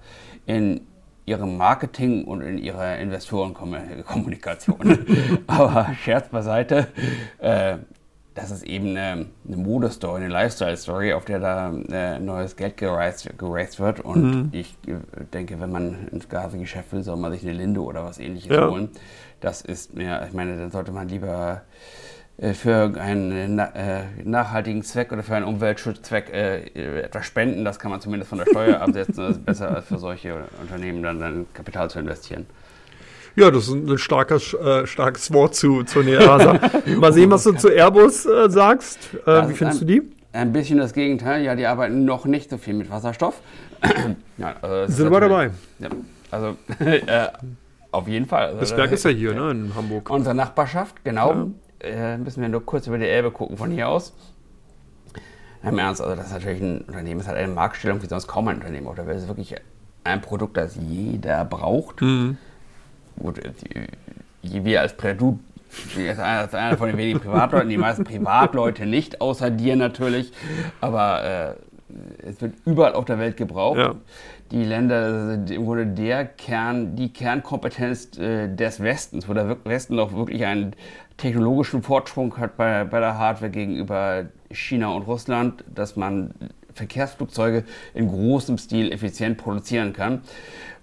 [0.46, 0.80] in
[1.26, 5.06] ihrem Marketing und in ihrer Investorenkommunikation.
[5.46, 6.86] Aber Scherz beiseite,
[7.38, 7.78] äh,
[8.36, 13.80] das ist eben eine, eine Modestory, eine Lifestyle-Story, auf der da äh, neues Geld gereist
[13.80, 14.00] wird.
[14.00, 14.48] Und mhm.
[14.52, 18.18] ich äh, denke, wenn man ins Gasegeschäft will, soll man sich eine Linde oder was
[18.18, 18.70] ähnliches ja.
[18.70, 18.90] holen.
[19.40, 21.62] Das ist mir, ich meine, dann sollte man lieber
[22.38, 27.64] für einen äh, nachhaltigen Zweck oder für einen Umweltschutzzweck äh, etwas spenden.
[27.64, 29.16] Das kann man zumindest von der Steuer absetzen.
[29.16, 32.46] Das ist besser als für solche Unternehmen dann, dann Kapital zu investieren.
[33.36, 36.60] Ja, das ist ein starkes, äh, starkes Wort zu, zu Neasa.
[36.98, 38.98] Mal sehen, was du zu Airbus äh, sagst.
[39.26, 40.02] Äh, wie findest ein, du die?
[40.32, 41.42] Ein bisschen das Gegenteil.
[41.42, 43.40] Ja, die arbeiten noch nicht so viel mit Wasserstoff.
[44.36, 45.50] ja, also Sind wir dabei?
[45.78, 45.88] Ja,
[46.30, 46.56] also
[47.92, 48.48] auf jeden Fall.
[48.48, 50.10] Also, das Werk ist ja hier, ne, in Hamburg.
[50.10, 51.32] Unsere Nachbarschaft, genau.
[51.32, 51.46] Ja
[51.80, 54.12] äh, müssen wir nur kurz über die Elbe gucken von hier aus.
[55.62, 58.48] Im Ernst, also das ist natürlich ein Unternehmen, es hat eine Marktstellung wie sonst kaum
[58.48, 59.16] ein Unternehmen auf der Welt.
[59.16, 59.56] Es ist wirklich
[60.04, 62.00] ein Produkt, das jeder braucht.
[62.02, 62.38] Mhm.
[63.18, 63.40] Gut,
[64.42, 65.40] die, wir als du
[66.18, 70.32] als einer, von den wenigen Privatleuten, die meisten Privatleute nicht, außer dir natürlich,
[70.80, 71.56] aber
[71.92, 73.78] äh, es wird überall auf der Welt gebraucht.
[73.78, 73.94] Ja.
[74.52, 79.98] Die Länder sind im Grunde der Kern, die Kernkompetenz äh, des Westens, wo der Westen
[79.98, 80.74] auch wirklich einen
[81.16, 86.34] technologischen Fortsprung hat bei, bei der Hardware gegenüber China und Russland, dass man
[86.74, 90.22] Verkehrsflugzeuge in großem Stil effizient produzieren kann.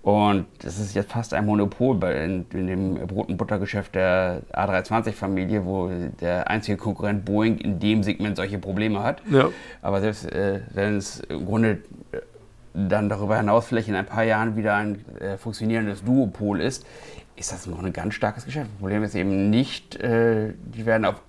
[0.02, 4.42] Und das ist jetzt fast ein Monopol bei, in, in dem Brot- und Buttergeschäft der
[4.52, 9.22] A320-Familie, wo der einzige Konkurrent Boeing in dem Segment solche Probleme hat.
[9.32, 9.50] Ja.
[9.82, 11.80] Aber selbst äh, wenn es im Grunde
[12.12, 12.18] äh,
[12.74, 16.86] dann darüber hinaus vielleicht in ein paar Jahren wieder ein äh, funktionierendes Duopol ist,
[17.44, 18.70] ist das noch ein ganz starkes Geschäft.
[18.72, 21.22] Das Problem ist eben nicht, äh, die werden auf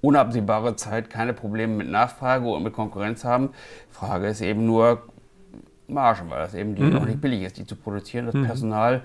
[0.00, 3.50] unabsehbare Zeit keine Probleme mit Nachfrage und mit Konkurrenz haben.
[3.90, 5.02] Frage ist eben nur,
[5.86, 6.90] Margen, weil das eben mhm.
[6.90, 8.26] noch nicht billig ist, die zu produzieren.
[8.26, 8.44] Das mhm.
[8.44, 9.02] Personal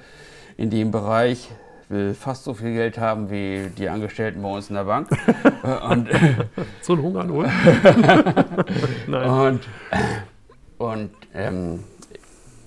[0.57, 1.49] in dem Bereich
[1.87, 5.09] will fast so viel Geld haben wie die Angestellten bei uns in der Bank.
[5.89, 6.09] und,
[6.81, 7.45] so ein Hunger nur.
[9.07, 9.67] und,
[10.79, 11.83] und ähm,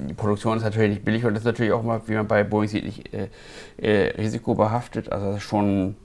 [0.06, 2.44] die Produktion ist natürlich nicht billig und das ist natürlich auch mal, wie man bei
[2.44, 3.28] Boeing sieht, nicht äh,
[3.78, 5.10] äh, risikobehaftet.
[5.10, 5.96] Also das ist schon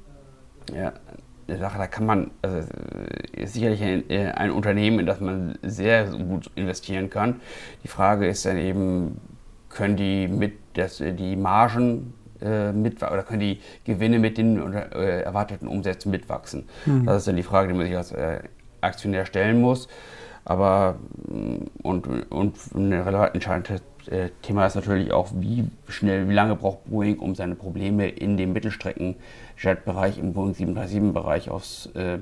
[0.73, 0.93] ja,
[1.47, 2.67] eine Sache, da kann man, also
[3.33, 7.39] ist sicherlich ein, äh, ein, Unternehmen, in das man sehr gut investieren kann.
[7.83, 9.19] Die Frage ist dann eben,
[9.69, 15.21] können die mit das, die Margen äh, mit oder können die Gewinne mit den äh,
[15.21, 16.67] erwarteten Umsätzen mitwachsen?
[16.85, 17.05] Mhm.
[17.05, 18.39] Das ist dann die Frage, die man sich als äh,
[18.81, 19.87] Aktionär stellen muss.
[20.49, 20.95] Aber
[21.27, 26.55] mm, und, und ein relevant entscheidendes äh, Thema ist natürlich auch, wie schnell, wie lange
[26.55, 32.19] braucht Boeing, um seine Probleme in dem Mittelstrecken-Jet-Bereich, im Boeing 737-Bereich aufs äh,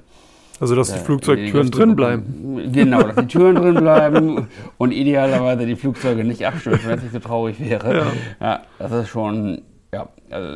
[0.60, 2.72] also, dass die äh, Flugzeugtüren drin bleiben.
[2.72, 7.14] Genau, dass die Türen drin bleiben und idealerweise die Flugzeuge nicht abstürzen, wenn es nicht
[7.14, 7.96] so traurig wäre.
[7.96, 8.06] Ja.
[8.42, 8.62] ja.
[8.80, 9.62] das ist schon,
[9.94, 10.48] ja, also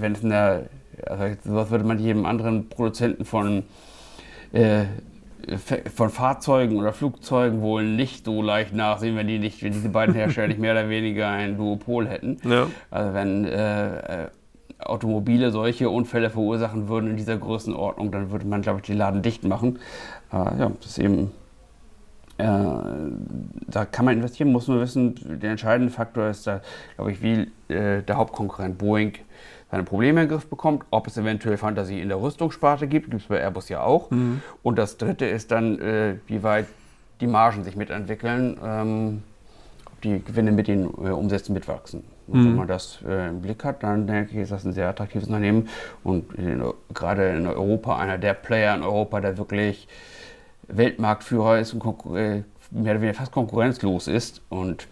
[0.00, 0.70] wenn es in der,
[1.04, 3.64] also sowas würde man jedem anderen Produzenten von
[4.52, 4.84] äh,
[5.94, 10.14] von Fahrzeugen oder Flugzeugen wohl nicht so leicht nachsehen, wenn die nicht, wenn diese beiden
[10.14, 12.38] Hersteller nicht mehr oder weniger ein Duopol hätten.
[12.44, 12.66] Ja.
[12.90, 14.28] Also wenn äh,
[14.78, 19.22] Automobile solche Unfälle verursachen würden in dieser Größenordnung, dann würde man, glaube ich, die Laden
[19.22, 19.78] dicht machen.
[20.32, 21.30] Äh, ja, das ist eben
[22.38, 22.44] äh,
[23.66, 26.60] da kann man investieren, muss man wissen, der entscheidende Faktor ist da,
[26.94, 29.14] glaube ich, wie äh, der Hauptkonkurrent Boeing
[29.70, 33.22] seine Probleme in den Griff bekommt, ob es eventuell Fantasie in der Rüstungssparte gibt, gibt
[33.22, 34.10] es bei Airbus ja auch.
[34.10, 34.40] Mhm.
[34.62, 36.66] Und das dritte ist dann, äh, wie weit
[37.20, 39.22] die Margen sich mitentwickeln, ähm,
[39.86, 42.04] ob die Gewinne mit den äh, Umsätzen mitwachsen.
[42.28, 42.44] Und mhm.
[42.46, 45.26] wenn man das äh, im Blick hat, dann denke ich, ist das ein sehr attraktives
[45.26, 45.68] Unternehmen
[46.04, 46.62] und in,
[46.94, 49.88] gerade in Europa einer der Player in Europa, der wirklich
[50.68, 54.86] Weltmarktführer ist und äh, mehr oder weniger fast konkurrenzlos ist und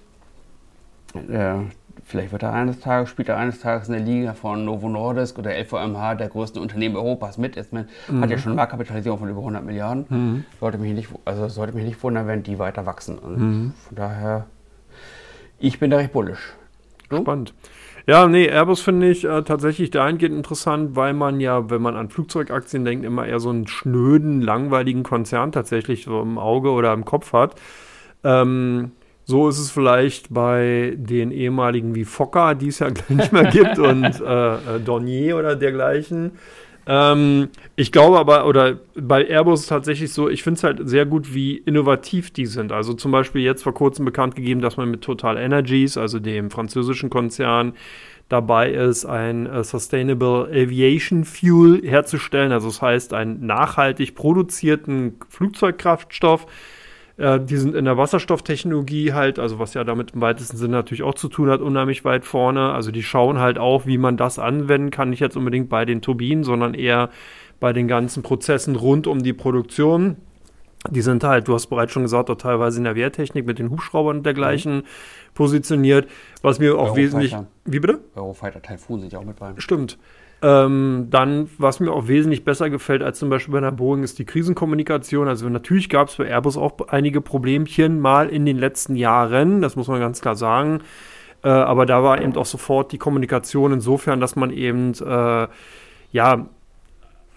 [1.15, 1.61] äh,
[2.05, 5.39] vielleicht wird er eines Tages, spielt er eines Tages in der Liga von Novo Nordisk
[5.39, 7.57] oder LVMH, der größten Unternehmen Europas, mit.
[7.57, 8.21] Ist, man mhm.
[8.21, 10.07] hat ja schon eine Marktkapitalisierung von über 100 Milliarden.
[10.09, 10.45] Mhm.
[10.61, 13.19] Sollte, mich nicht, also sollte mich nicht wundern, wenn die weiter wachsen.
[13.23, 13.75] Mhm.
[13.87, 14.47] Von daher,
[15.59, 16.55] ich bin da recht bullisch.
[17.09, 17.19] Du?
[17.19, 17.55] Spannend.
[18.09, 22.09] Ja, nee, Airbus finde ich äh, tatsächlich dahingehend interessant, weil man ja, wenn man an
[22.09, 27.05] Flugzeugaktien denkt, immer eher so einen schnöden, langweiligen Konzern tatsächlich so im Auge oder im
[27.05, 27.57] Kopf hat.
[28.23, 28.93] Ähm,
[29.29, 33.79] so ist es vielleicht bei den ehemaligen wie Fokker, die es ja nicht mehr gibt,
[33.79, 36.33] und äh, äh, Dornier oder dergleichen.
[36.87, 40.89] Ähm, ich glaube aber, oder bei Airbus ist es tatsächlich so, ich finde es halt
[40.89, 42.71] sehr gut, wie innovativ die sind.
[42.71, 46.49] Also zum Beispiel jetzt vor kurzem bekannt gegeben, dass man mit Total Energies, also dem
[46.53, 47.73] französischen Konzern,
[48.29, 52.53] dabei ist, ein äh, Sustainable Aviation Fuel herzustellen.
[52.53, 56.47] Also das heißt, einen nachhaltig produzierten Flugzeugkraftstoff
[57.19, 61.03] äh, die sind in der Wasserstofftechnologie halt, also was ja damit im weitesten Sinne natürlich
[61.03, 62.73] auch zu tun hat, unheimlich weit vorne.
[62.73, 66.03] Also die schauen halt auch, wie man das anwenden kann, nicht jetzt unbedingt bei den
[66.03, 67.11] Turbinen, sondern eher
[67.59, 70.17] bei den ganzen Prozessen rund um die Produktion.
[70.91, 73.71] Die sind halt, du hast bereits schon gesagt, auch teilweise in der Wehrtechnik mit den
[73.71, 74.83] Hubschraubern und dergleichen mhm.
[75.35, 76.09] positioniert.
[76.43, 76.97] Was mir auch Eurofighter.
[76.97, 77.37] wesentlich.
[77.65, 78.01] Wie bitte?
[78.15, 79.53] Eurofighter Typhoon sind ja auch mit bei.
[79.57, 79.99] Stimmt.
[80.43, 84.19] Ähm, dann, was mir auch wesentlich besser gefällt als zum Beispiel bei einer Boeing, ist
[84.19, 85.29] die Krisenkommunikation.
[85.29, 89.77] Also natürlich gab es bei Airbus auch einige Problemchen mal in den letzten Jahren, das
[89.77, 90.83] muss man ganz klar sagen.
[91.43, 95.49] Äh, aber da war eben auch sofort die Kommunikation insofern, dass man eben äh,
[96.13, 96.47] ja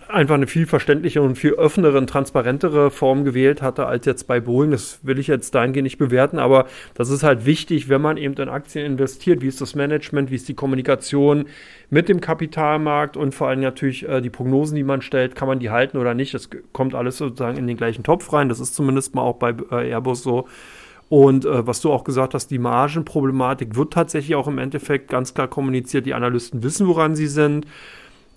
[0.10, 4.40] einfach eine viel verständlichere und viel offenere und transparentere Form gewählt hatte als jetzt bei
[4.40, 4.72] Boeing.
[4.72, 8.34] Das will ich jetzt dahingehend nicht bewerten, aber das ist halt wichtig, wenn man eben
[8.34, 9.42] in Aktien investiert.
[9.42, 11.46] Wie ist das Management, wie ist die Kommunikation
[11.90, 15.60] mit dem Kapitalmarkt und vor allem natürlich äh, die Prognosen, die man stellt, kann man
[15.60, 16.34] die halten oder nicht.
[16.34, 18.50] Das kommt alles sozusagen in den gleichen Topf rein.
[18.50, 20.48] Das ist zumindest mal auch bei äh, Airbus so.
[21.10, 25.34] Und äh, was du auch gesagt hast, die Margenproblematik wird tatsächlich auch im Endeffekt ganz
[25.34, 26.06] klar kommuniziert.
[26.06, 27.66] Die Analysten wissen, woran sie sind.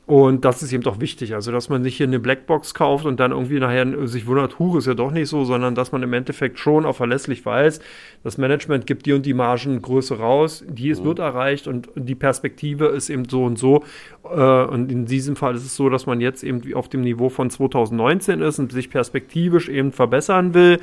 [0.05, 1.35] Und das ist eben doch wichtig.
[1.35, 4.79] Also, dass man nicht hier eine Blackbox kauft und dann irgendwie nachher sich wundert, Hure
[4.79, 7.81] ist ja doch nicht so, sondern dass man im Endeffekt schon auch verlässlich weiß,
[8.25, 11.07] das Management gibt die und die Margengröße raus, die ist, mhm.
[11.07, 13.85] wird erreicht und die Perspektive ist eben so und so.
[14.25, 17.29] Äh, und in diesem Fall ist es so, dass man jetzt eben auf dem Niveau
[17.29, 20.81] von 2019 ist und sich perspektivisch eben verbessern will.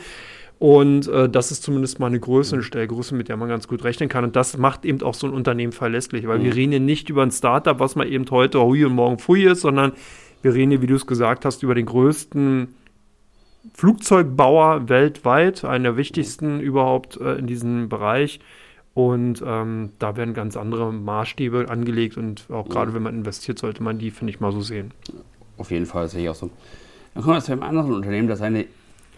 [0.60, 3.86] Und äh, das ist zumindest mal eine Größe, eine Stellgröße, mit der man ganz gut
[3.86, 4.26] rechnen kann.
[4.26, 6.44] Und das macht eben auch so ein Unternehmen verlässlich, weil mhm.
[6.44, 9.44] wir reden hier nicht über ein Startup, was man eben heute hui und morgen fui
[9.44, 9.94] ist, sondern
[10.42, 12.76] wir reden hier, wie du es gesagt hast, über den größten
[13.74, 18.42] Flugzeugbauer weltweit, einen der wichtigsten überhaupt äh, in diesem Bereich.
[18.94, 23.82] Und ähm, da werden ganz andere Maßstäbe angelegt und auch gerade wenn man investiert, sollte
[23.82, 24.92] man die, finde ich, mal so sehen.
[25.58, 26.50] Auf jeden Fall sehe ich auch so.
[27.14, 28.66] Dann kommen wir zu einem anderen Unternehmen, das eine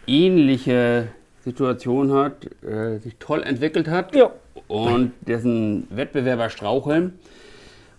[0.05, 1.09] ähnliche
[1.43, 4.31] Situation hat, äh, sich toll entwickelt hat ja.
[4.67, 7.13] und dessen Wettbewerber straucheln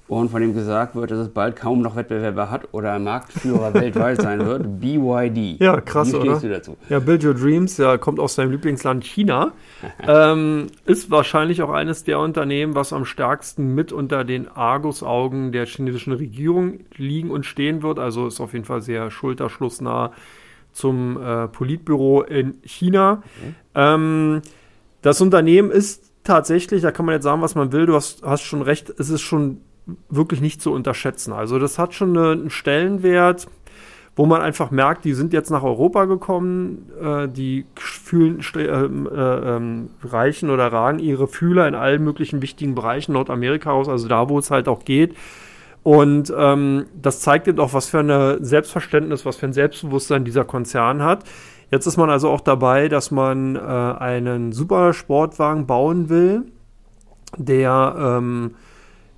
[0.09, 4.21] und von dem gesagt wird, dass es bald kaum noch Wettbewerber hat oder Marktführer weltweit
[4.21, 5.59] sein wird, BYD.
[5.61, 6.39] Ja, krass, Wie oder?
[6.39, 6.77] du dazu?
[6.91, 9.53] Ja, Build Your Dreams, ja, kommt aus seinem Lieblingsland China.
[10.07, 15.65] ähm, ist wahrscheinlich auch eines der Unternehmen, was am stärksten mit unter den Argus-Augen der
[15.65, 17.99] chinesischen Regierung liegen und stehen wird.
[17.99, 20.13] Also ist auf jeden Fall sehr schulterschlussnah
[20.73, 23.17] zum äh, Politbüro in China.
[23.17, 23.55] Mhm.
[23.75, 24.43] Ähm,
[25.03, 28.43] das Unternehmen ist tatsächlich, da kann man jetzt sagen, was man will, du hast, hast
[28.43, 29.61] schon recht, es ist schon
[30.09, 31.33] wirklich nicht zu unterschätzen.
[31.33, 33.49] Also das hat schon einen Stellenwert,
[34.15, 39.57] wo man einfach merkt, die sind jetzt nach Europa gekommen, äh, die fühlen, äh, äh,
[39.57, 44.29] ähm, reichen oder ragen ihre Fühler in allen möglichen wichtigen Bereichen Nordamerika aus, also da,
[44.29, 45.17] wo es halt auch geht.
[45.83, 50.45] Und ähm, das zeigt eben auch, was für ein Selbstverständnis, was für ein Selbstbewusstsein dieser
[50.45, 51.25] Konzern hat.
[51.71, 56.45] Jetzt ist man also auch dabei, dass man äh, einen Supersportwagen bauen will,
[57.37, 58.55] der ähm,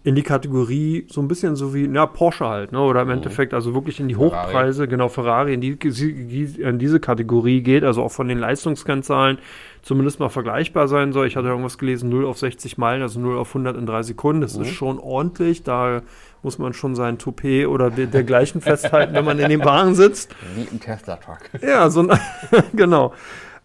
[0.04, 2.80] in die Kategorie so ein bisschen so wie, na, Porsche halt, ne?
[2.80, 3.14] Oder im mhm.
[3.14, 4.46] Endeffekt also wirklich in die Ferrari.
[4.46, 5.72] Hochpreise, genau, Ferrari in, die,
[6.58, 9.38] in diese Kategorie geht, also auch von den Leistungskennzahlen
[9.84, 11.26] zumindest mal vergleichbar sein soll.
[11.26, 14.40] Ich hatte irgendwas gelesen, 0 auf 60 Meilen, also 0 auf 100 in drei Sekunden.
[14.40, 14.64] Das mhm.
[14.64, 15.62] ist schon ordentlich.
[15.62, 16.02] Da
[16.42, 20.34] muss man schon sein Toupet oder dergleichen festhalten, wenn man in dem Wagen sitzt.
[20.54, 21.62] Wie im Tesla-Truck.
[21.62, 22.18] Ja, so ein,
[22.72, 23.12] genau.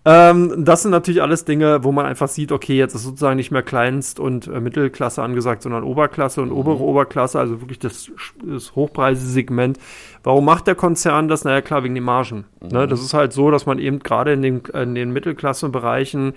[0.06, 3.52] Ähm, das sind natürlich alles Dinge, wo man einfach sieht, okay, jetzt ist sozusagen nicht
[3.52, 6.58] mehr Kleinst- und äh, Mittelklasse angesagt, sondern Oberklasse und mhm.
[6.58, 8.10] obere Oberklasse, also wirklich das,
[8.42, 9.78] das Hochpreissegment.
[10.24, 11.44] Warum macht der Konzern das?
[11.44, 12.46] Naja, klar, wegen den Margen.
[12.62, 12.68] Ne?
[12.68, 12.78] Mhm.
[12.78, 12.88] Ne?
[12.88, 16.34] Das ist halt so, dass man eben gerade in den, in den Mittelklasse-Bereichen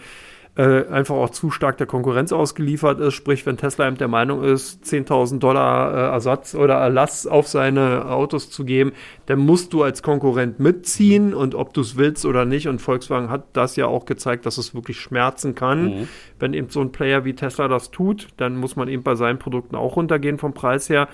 [0.54, 3.14] äh, einfach auch zu stark der Konkurrenz ausgeliefert ist.
[3.14, 8.04] Sprich, wenn Tesla eben der Meinung ist, 10.000 Dollar äh, Ersatz oder Erlass auf seine
[8.10, 8.92] Autos zu geben,
[9.26, 12.68] dann musst du als Konkurrent mitziehen und ob du es willst oder nicht.
[12.68, 15.84] Und Volkswagen hat das ja auch gezeigt, dass es wirklich schmerzen kann.
[15.84, 16.08] Mhm.
[16.38, 19.38] Wenn eben so ein Player wie Tesla das tut, dann muss man eben bei seinen
[19.38, 21.08] Produkten auch runtergehen vom Preis her.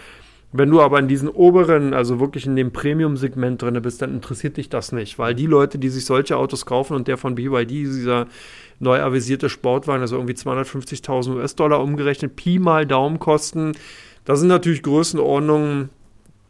[0.51, 4.57] Wenn du aber in diesen oberen, also wirklich in dem Premium-Segment drin bist, dann interessiert
[4.57, 7.70] dich das nicht, weil die Leute, die sich solche Autos kaufen und der von BYD,
[7.70, 8.27] dieser
[8.80, 13.72] neu avisierte Sportwagen, also irgendwie 250.000 US-Dollar umgerechnet, Pi mal Daumen kosten.
[14.24, 15.90] Das sind natürlich Größenordnungen,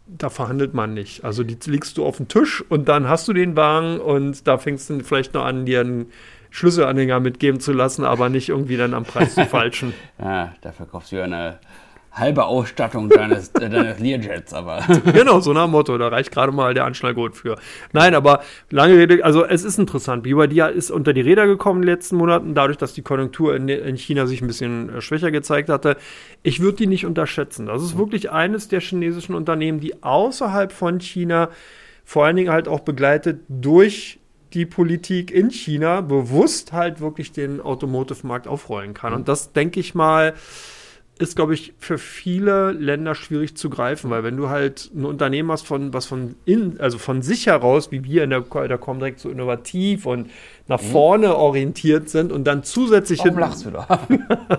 [0.06, 1.24] da verhandelt man nicht.
[1.24, 4.58] Also die legst du auf den Tisch und dann hast du den Wagen und da
[4.58, 6.06] fängst du vielleicht noch an, dir einen
[6.50, 9.92] Schlüsselanhänger mitgeben zu lassen, aber nicht irgendwie dann am Preis zu falschen.
[10.18, 11.58] ja, dafür kaufst du ja eine
[12.18, 14.85] halbe Ausstattung deines, äh, deines Learjets, aber.
[15.12, 17.57] genau, so nach Motto, da reicht gerade mal der Anschnallgurt für.
[17.92, 20.22] Nein, aber lange Rede, also es ist interessant.
[20.22, 23.68] BYD ist unter die Räder gekommen in den letzten Monaten, dadurch, dass die Konjunktur in,
[23.68, 25.96] in China sich ein bisschen äh, schwächer gezeigt hatte.
[26.42, 27.66] Ich würde die nicht unterschätzen.
[27.66, 31.50] Das ist wirklich eines der chinesischen Unternehmen, die außerhalb von China
[32.04, 34.18] vor allen Dingen halt auch begleitet durch
[34.54, 39.12] die Politik in China bewusst halt wirklich den Automotive-Markt aufrollen kann.
[39.12, 40.35] Und das denke ich mal,
[41.18, 45.50] ist, glaube ich, für viele Länder schwierig zu greifen, weil wenn du halt ein Unternehmen
[45.50, 49.18] hast, von, was von in, also von sich heraus, wie wir in der, der Comdirect
[49.18, 50.31] so innovativ und
[50.68, 50.87] nach mhm.
[50.87, 54.07] vorne orientiert sind und dann zusätzlich Warum lachst du da?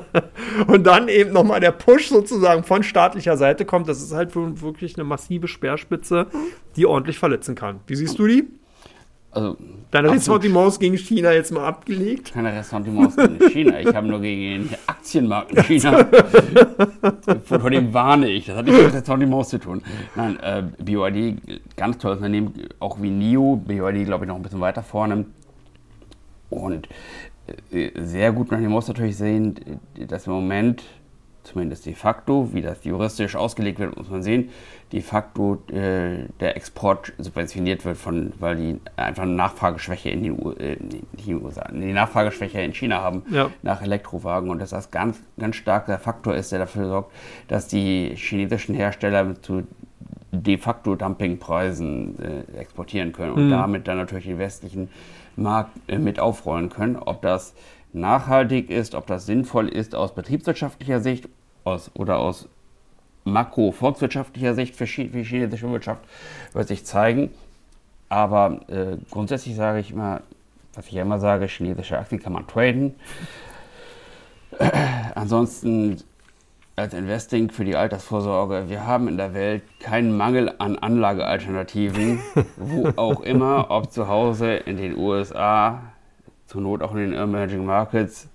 [0.67, 4.95] und dann eben nochmal der Push sozusagen von staatlicher Seite kommt, das ist halt wirklich
[4.95, 6.28] eine massive Speerspitze,
[6.76, 7.80] die ordentlich verletzen kann.
[7.88, 8.48] Wie siehst du die?
[9.32, 9.58] Also,
[9.92, 12.32] Deine Ressentiments gegen China jetzt mal abgelegt?
[12.34, 13.80] Keine Ressentiments gegen China.
[13.80, 16.08] Ich habe nur gegen den Aktienmarkt in China.
[17.44, 18.46] Vor dem warne ich.
[18.46, 19.82] Das hat nichts mit Ressentiments zu tun.
[20.15, 21.42] Nein, äh, BYD,
[21.76, 23.56] ganz tolles Unternehmen, auch wie NIO.
[23.56, 25.26] BYD, glaube ich, noch ein bisschen weiter vorne.
[26.52, 26.88] Und
[27.72, 29.56] äh, sehr gut, man muss natürlich sehen,
[30.08, 30.84] dass im Moment
[31.44, 34.50] zumindest de facto, wie das juristisch ausgelegt wird, muss man sehen,
[34.91, 40.60] de facto äh, der Export subventioniert wird, von, weil die einfach eine Nachfrageschwäche in, den,
[40.60, 43.52] äh, die, USA, die Nachfrageschwäche in China haben ja.
[43.62, 47.13] nach Elektrowagen und dass das ganz, ganz stark der Faktor ist, der dafür sorgt,
[47.47, 49.67] dass die chinesischen Hersteller zu
[50.32, 53.52] de facto Dumpingpreisen äh, exportieren können und mhm.
[53.52, 54.89] damit dann natürlich den westlichen
[55.36, 56.97] Markt äh, mit aufrollen können.
[56.97, 57.54] Ob das
[57.93, 61.30] nachhaltig ist, ob das sinnvoll ist aus betriebswirtschaftlicher Sicht
[61.63, 62.47] aus, oder aus
[63.32, 66.02] makro-volkswirtschaftlicher Sicht für, die chinesische Wirtschaft
[66.53, 67.32] wird sich zeigen.
[68.10, 70.22] Aber äh, grundsätzlich sage ich immer,
[70.74, 72.95] was ich ja immer sage, chinesische Aktien kann man traden.
[75.16, 75.97] Ansonsten
[76.76, 82.20] als Investing für die Altersvorsorge, wir haben in der Welt keinen Mangel an Anlagealternativen,
[82.56, 85.82] wo auch immer, ob zu Hause in den USA,
[86.45, 88.30] zur Not auch in den Emerging Markets,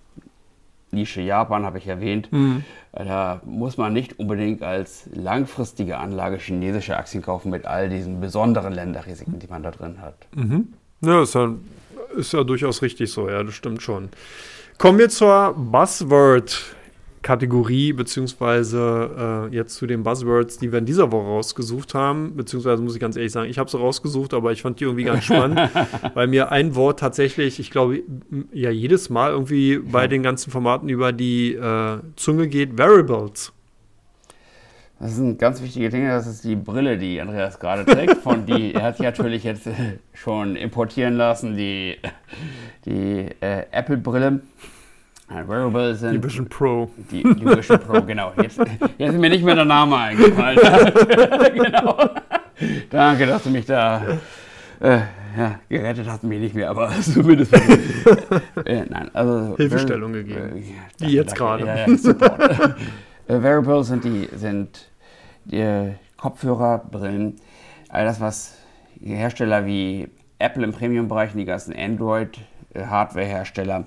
[0.95, 2.33] Nische Japan habe ich erwähnt.
[2.33, 2.65] Mhm.
[2.93, 8.73] Da muss man nicht unbedingt als langfristige Anlage chinesische Aktien kaufen mit all diesen besonderen
[8.73, 10.15] Länderrisiken, die man da drin hat.
[10.35, 10.69] Mhm.
[11.01, 11.53] Ja, ist ja,
[12.17, 14.09] ist ja durchaus richtig so, ja, das stimmt schon.
[14.79, 16.75] Kommen wir zur Buzzword
[17.25, 22.37] Kategorie, beziehungsweise äh, jetzt zu den Buzzwords, die wir in dieser Woche rausgesucht haben.
[22.37, 25.05] Beziehungsweise muss ich ganz ehrlich sagen, ich habe sie rausgesucht, aber ich fand die irgendwie
[25.05, 25.59] ganz spannend,
[26.15, 28.03] weil mir ein Wort tatsächlich, ich glaube,
[28.53, 33.53] ja jedes Mal irgendwie bei den ganzen Formaten über die äh, Zunge geht, Variables.
[35.01, 36.11] Das sind ganz wichtige Dinge.
[36.11, 38.19] Das ist die Brille, die Andreas gerade trägt.
[38.19, 39.67] Von die, er hat sich natürlich jetzt
[40.13, 41.97] schon importieren lassen, die,
[42.85, 44.41] die äh, Apple-Brille.
[45.47, 46.13] Wearable sind.
[46.13, 46.91] Die Vision Pro.
[47.11, 48.33] Die, die Vision Pro, genau.
[48.41, 48.59] Jetzt,
[48.99, 50.59] jetzt ist mir nicht mehr der Name eingefallen.
[51.55, 52.11] genau.
[52.91, 54.03] Danke, dass du mich da
[54.81, 55.01] äh,
[55.37, 57.53] ja, gerettet hast, mich nicht mehr, aber zumindest.
[58.65, 59.57] äh, nein, also.
[59.57, 60.59] Hilfestellung Vari gegeben.
[60.59, 60.63] Äh,
[61.01, 61.67] die jetzt gerade.
[61.67, 61.87] Ja, ja,
[63.27, 64.89] äh, Wearables sind die, sind
[65.45, 67.37] die Kopfhörer, Brillen,
[67.89, 68.59] all das, was
[69.03, 70.09] Hersteller wie
[70.39, 73.85] Apple im Premium-Bereich und die ganzen Android-Hardware-Hersteller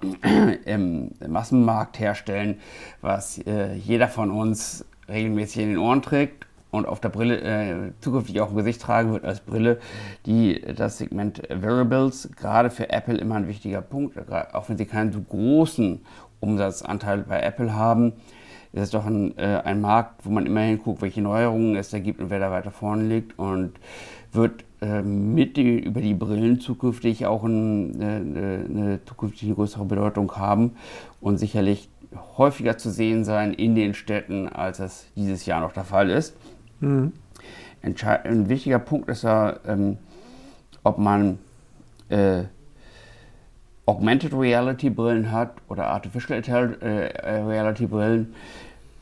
[0.64, 2.60] im Massenmarkt herstellen,
[3.00, 7.92] was äh, jeder von uns regelmäßig in den Ohren trägt und auf der Brille äh,
[8.00, 9.78] zukünftig auch im Gesicht tragen wird als Brille,
[10.26, 14.18] die das Segment Variables gerade für Apple immer ein wichtiger Punkt,
[14.52, 16.00] auch wenn sie keinen so großen
[16.40, 18.12] Umsatzanteil bei Apple haben,
[18.72, 21.98] ist es doch ein, äh, ein Markt, wo man immerhin guckt, welche Neuerungen es da
[21.98, 23.72] gibt und wer da weiter vorne liegt und
[24.32, 30.30] wird äh, mit die, über die Brillen zukünftig auch ein, eine, eine zukünftige größere Bedeutung
[30.36, 30.76] haben
[31.20, 31.88] und sicherlich
[32.36, 36.36] häufiger zu sehen sein in den Städten, als es dieses Jahr noch der Fall ist.
[36.80, 37.12] Mhm.
[37.82, 39.98] Ein wichtiger Punkt ist ja, ähm,
[40.82, 41.38] ob man
[42.08, 42.44] äh,
[43.86, 48.34] Augmented Reality Brillen hat oder Artificial äh, Reality Brillen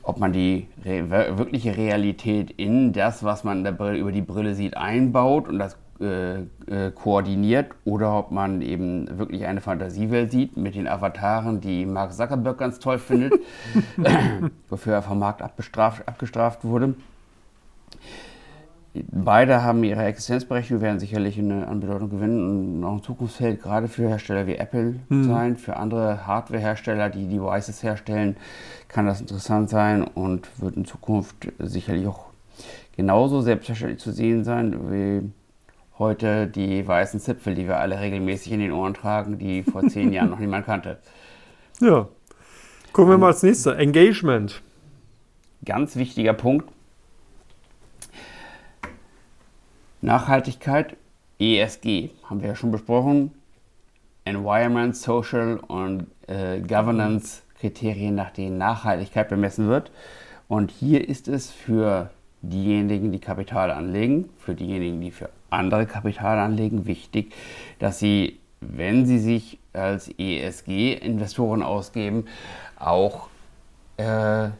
[0.06, 4.76] ob man die re wirkliche Realität in das, was man Brille, über die Brille sieht,
[4.76, 10.76] einbaut und das äh, äh, koordiniert oder ob man eben wirklich eine Fantasiewelt sieht mit
[10.76, 13.32] den Avataren, die Mark Zuckerberg ganz toll findet,
[14.68, 16.94] wofür er vom Markt abgestraft wurde.
[19.10, 23.88] Beide haben ihre Existenzberechtigung, werden sicherlich eine, an Bedeutung gewinnen und auch ein Zukunftsfeld gerade
[23.88, 25.24] für Hersteller wie Apple mhm.
[25.24, 25.56] sein.
[25.56, 28.36] Für andere Hardware-Hersteller, die Devices herstellen,
[28.88, 32.26] kann das interessant sein und wird in Zukunft sicherlich auch
[32.96, 35.30] genauso selbstverständlich zu sehen sein wie
[35.98, 40.12] heute die weißen Zipfel, die wir alle regelmäßig in den Ohren tragen, die vor zehn
[40.12, 40.98] Jahren noch niemand kannte.
[41.80, 42.08] Ja.
[42.92, 43.74] Gucken wir mal als nächstes.
[43.74, 44.62] Engagement.
[45.64, 46.70] Ganz wichtiger Punkt.
[50.00, 50.96] Nachhaltigkeit,
[51.38, 53.32] ESG, haben wir ja schon besprochen.
[54.24, 59.90] Environment, Social und äh, Governance Kriterien, nach denen Nachhaltigkeit bemessen wird.
[60.48, 62.10] Und hier ist es für
[62.42, 67.32] diejenigen, die Kapital anlegen, für diejenigen, die für andere Kapital anlegen, wichtig,
[67.78, 72.26] dass sie, wenn sie sich als ESG-Investoren ausgeben,
[72.78, 73.28] auch
[73.96, 74.50] äh,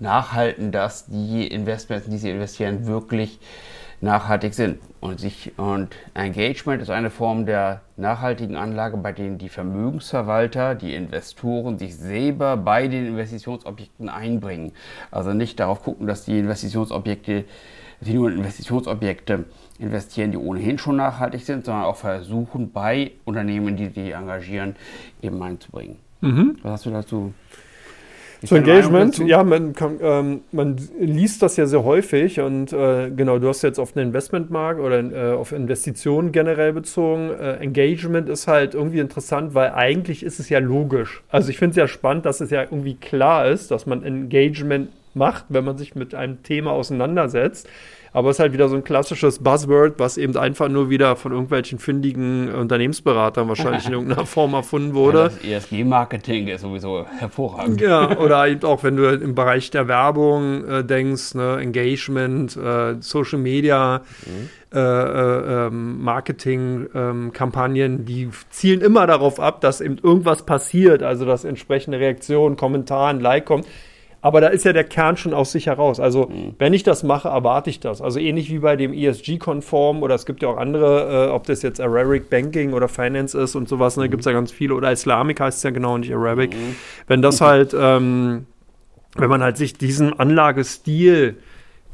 [0.00, 3.38] nachhalten, dass die Investments, die sie investieren, wirklich
[4.04, 4.78] nachhaltig sind.
[5.00, 10.94] Und, sich, und Engagement ist eine Form der nachhaltigen Anlage, bei denen die Vermögensverwalter, die
[10.94, 14.72] Investoren sich selber bei den Investitionsobjekten einbringen.
[15.10, 17.44] Also nicht darauf gucken, dass die Investitionsobjekte,
[18.00, 19.44] die nur in Investitionsobjekte
[19.78, 24.76] investieren, die ohnehin schon nachhaltig sind, sondern auch versuchen, bei Unternehmen, die die engagieren,
[25.20, 25.96] eben einzubringen.
[26.20, 26.58] Mhm.
[26.62, 27.34] Was hast du dazu
[28.44, 33.38] zu Engagement, ja, man, kann, ähm, man liest das ja sehr häufig und äh, genau,
[33.38, 37.30] du hast jetzt auf den Investmentmarkt oder äh, auf Investitionen generell bezogen.
[37.30, 41.22] Äh, Engagement ist halt irgendwie interessant, weil eigentlich ist es ja logisch.
[41.28, 44.90] Also ich finde es ja spannend, dass es ja irgendwie klar ist, dass man Engagement
[45.14, 47.68] macht, wenn man sich mit einem Thema auseinandersetzt.
[48.14, 51.32] Aber es ist halt wieder so ein klassisches Buzzword, was eben einfach nur wieder von
[51.32, 55.32] irgendwelchen findigen Unternehmensberatern wahrscheinlich in irgendeiner Form erfunden wurde.
[55.42, 57.80] Ja, das ESG-Marketing ist sowieso hervorragend.
[57.80, 62.94] Ja, oder eben auch, wenn du im Bereich der Werbung äh, denkst, ne, Engagement, äh,
[63.00, 64.02] Social Media.
[64.24, 64.48] Mhm.
[64.72, 71.24] Äh, äh, ähm, Marketing-Kampagnen, ähm, die zielen immer darauf ab, dass eben irgendwas passiert, also
[71.24, 73.68] dass entsprechende Reaktionen, Kommentare, ein Like kommt.
[74.24, 76.00] Aber da ist ja der Kern schon aus sich heraus.
[76.00, 76.54] Also, mhm.
[76.58, 78.00] wenn ich das mache, erwarte ich das.
[78.00, 81.60] Also, ähnlich wie bei dem ESG-konform oder es gibt ja auch andere, äh, ob das
[81.60, 84.10] jetzt Arabic Banking oder Finance ist und sowas, ne, mhm.
[84.12, 84.76] gibt es ja ganz viele.
[84.76, 86.54] Oder Islamic heißt es ja genau, nicht Arabic.
[86.54, 86.74] Mhm.
[87.06, 88.46] Wenn das halt, ähm,
[89.14, 91.36] wenn man halt sich diesen Anlagestil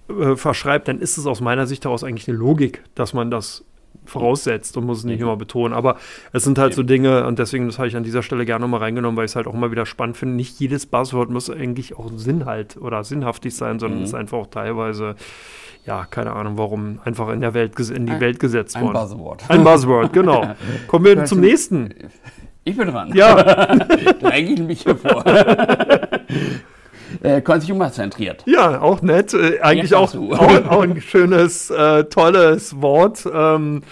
[0.09, 3.65] äh, verschreibt, dann ist es aus meiner Sicht daraus eigentlich eine Logik, dass man das
[4.11, 5.27] voraussetzt und muss es nicht mhm.
[5.27, 5.73] immer betonen.
[5.73, 5.97] Aber
[6.33, 8.81] es sind halt so Dinge und deswegen, das habe ich an dieser Stelle gerne nochmal
[8.81, 10.37] reingenommen, weil ich es halt auch immer wieder spannend finde.
[10.37, 14.05] Nicht jedes Buzzword muss eigentlich auch Sinnhalt oder sinnhaftig sein, sondern mhm.
[14.05, 15.15] ist einfach auch teilweise,
[15.87, 18.97] ja, keine Ahnung warum, einfach in der Welt in die ein, Welt gesetzt worden.
[18.97, 19.45] Ein Buzzword.
[19.49, 20.55] Ein Buzzword, genau.
[20.89, 21.95] Kommen wir zum nächsten.
[22.65, 23.11] Ich bin dran.
[23.15, 23.35] Ja.
[24.21, 25.25] Dränge ich mich hier vor.
[27.23, 28.45] äh, consumer-zentriert.
[28.47, 29.35] Ja, auch nett.
[29.35, 33.29] Äh, eigentlich auch, auch, auch, ein schönes, äh, tolles Wort.
[33.33, 33.83] Ähm,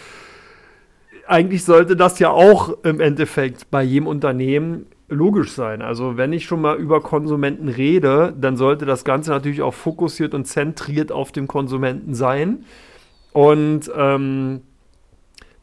[1.27, 5.83] eigentlich sollte das ja auch im Endeffekt bei jedem Unternehmen logisch sein.
[5.83, 10.35] Also wenn ich schon mal über Konsumenten rede, dann sollte das Ganze natürlich auch fokussiert
[10.35, 12.65] und zentriert auf dem Konsumenten sein.
[13.33, 14.63] Und ähm,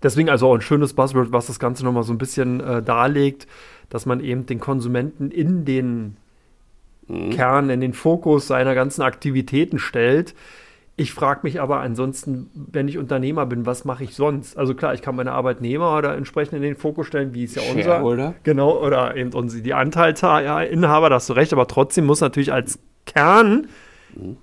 [0.03, 3.47] deswegen also auch ein schönes Buzzword, was das Ganze nochmal so ein bisschen äh, darlegt,
[3.89, 6.17] dass man eben den Konsumenten in den
[7.07, 7.31] mhm.
[7.31, 10.33] Kern, in den Fokus seiner ganzen Aktivitäten stellt.
[10.97, 14.57] Ich frage mich aber ansonsten, wenn ich Unternehmer bin, was mache ich sonst?
[14.57, 17.63] Also klar, ich kann meine Arbeitnehmer da entsprechend in den Fokus stellen, wie es ja
[17.69, 18.03] unser.
[18.03, 18.33] Oder?
[18.43, 22.79] Genau, oder eben unsere, die Anteilsinhaber, da hast du recht, aber trotzdem muss natürlich als
[23.05, 23.67] Kern
[24.15, 24.37] mhm.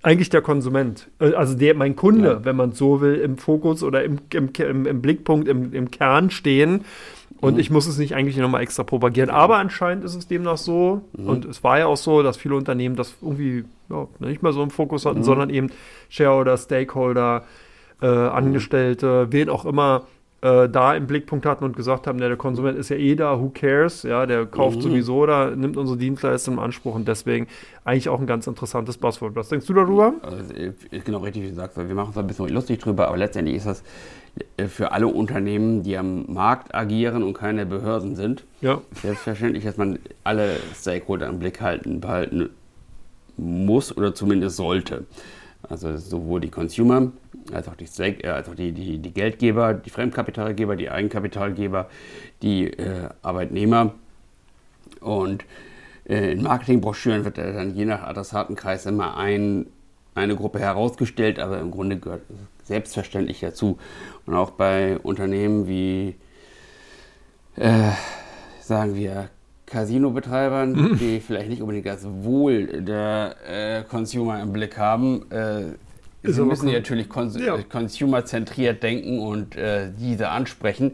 [0.00, 2.44] eigentlich der Konsument, äh, also der, mein Kunde, ja.
[2.46, 6.30] wenn man so will, im Fokus oder im, im, im, im Blickpunkt, im, im Kern
[6.30, 6.86] stehen.
[7.40, 7.60] Und mhm.
[7.60, 9.30] ich muss es nicht eigentlich nochmal extra propagieren.
[9.30, 11.02] Aber anscheinend ist es demnach so.
[11.16, 11.26] Mhm.
[11.26, 14.62] Und es war ja auch so, dass viele Unternehmen das irgendwie ja, nicht mehr so
[14.62, 15.24] im Fokus hatten, mhm.
[15.24, 15.70] sondern eben
[16.08, 17.44] Shareholder, Stakeholder,
[18.02, 20.02] äh, Angestellte, wen auch immer
[20.42, 23.38] äh, da im Blickpunkt hatten und gesagt haben, ja, der Konsument ist ja eh da,
[23.38, 24.04] who cares?
[24.04, 27.46] Ja, der kauft sowieso da, nimmt unsere Dienstleistung in Anspruch und deswegen
[27.84, 29.36] eigentlich auch ein ganz interessantes Buzzword.
[29.36, 30.14] Was denkst du darüber?
[30.22, 30.72] Also, äh,
[31.04, 31.76] genau richtig, wie du sagst.
[31.76, 33.82] Wir machen uns ein bisschen lustig drüber, aber letztendlich ist das
[34.68, 38.80] für alle Unternehmen, die am Markt agieren und keine Behörden sind, ja.
[39.02, 42.50] selbstverständlich, dass man alle Stakeholder im Blick halten, behalten
[43.36, 45.04] muss oder zumindest sollte.
[45.68, 47.12] Also sowohl die Consumer
[47.52, 51.88] als auch die, Stake, äh, als auch die, die, die Geldgeber, die Fremdkapitalgeber, die Eigenkapitalgeber,
[52.42, 53.94] die äh, Arbeitnehmer.
[55.00, 55.44] Und
[56.08, 59.66] äh, in Marketingbroschüren wird dann je nach Adressatenkreis immer ein,
[60.14, 62.22] eine Gruppe herausgestellt, aber im Grunde gehört
[62.64, 63.78] selbstverständlich dazu.
[64.26, 66.16] Und auch bei Unternehmen wie,
[67.56, 67.90] äh,
[68.60, 69.28] sagen wir,
[69.66, 70.98] Casino-Betreibern, mhm.
[70.98, 75.72] die vielleicht nicht unbedingt das Wohl der äh, Consumer im Blick haben, äh,
[76.22, 76.74] Sie müssen cool.
[76.74, 77.56] natürlich cons ja.
[77.62, 80.92] consumer-zentriert denken und äh, diese ansprechen.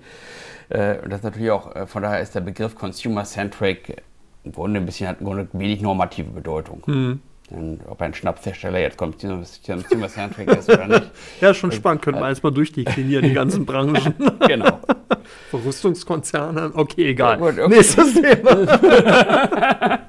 [0.69, 4.03] Äh, und das natürlich auch, äh, von daher ist der Begriff consumer-centric
[4.45, 6.83] im Grunde ein bisschen, hat im Grunde wenig normative Bedeutung.
[6.87, 7.21] Mhm.
[7.51, 11.11] Denn ob ein Schnapshersteller jetzt consumer-centric ist oder nicht.
[11.41, 12.03] Ja, schon spannend.
[12.03, 14.15] Könnten wir erstmal durchdeklinieren, die ganzen Branchen.
[14.49, 14.81] genau.
[15.53, 17.39] Rüstungskonzerne, okay, egal.
[17.39, 17.69] Ja, gut, okay.
[17.69, 20.01] Nächstes Thema.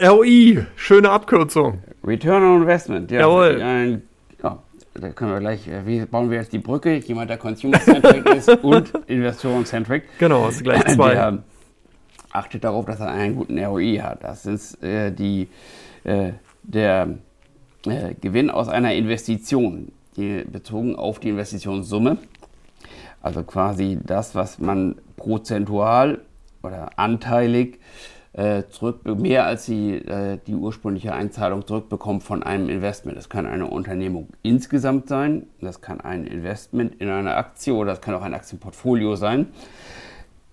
[0.00, 1.82] ROI, schöne Abkürzung.
[2.04, 3.20] Return on Investment, ja.
[3.20, 3.60] Jawohl.
[3.60, 4.02] Ein,
[4.42, 4.62] ja,
[4.94, 6.94] da können wir gleich, äh, wie bauen wir jetzt die Brücke?
[6.96, 10.04] Jemand, der Consumer-Centric ist und Investoren-Centric.
[10.18, 11.14] Genau, hast du gleich zwei.
[11.14, 11.42] Der
[12.32, 14.24] achtet darauf, dass er einen guten ROI hat.
[14.24, 15.48] Das ist äh, die,
[16.04, 17.18] äh, der
[17.86, 22.18] äh, Gewinn aus einer Investition, die, bezogen auf die Investitionssumme.
[23.22, 26.20] Also quasi das, was man prozentual
[26.62, 27.78] oder anteilig
[28.32, 33.16] äh, zurück, mehr als die, äh, die ursprüngliche Einzahlung zurückbekommt von einem Investment.
[33.18, 38.00] Das kann eine Unternehmung insgesamt sein, das kann ein Investment in eine Aktie oder das
[38.00, 39.48] kann auch ein Aktienportfolio sein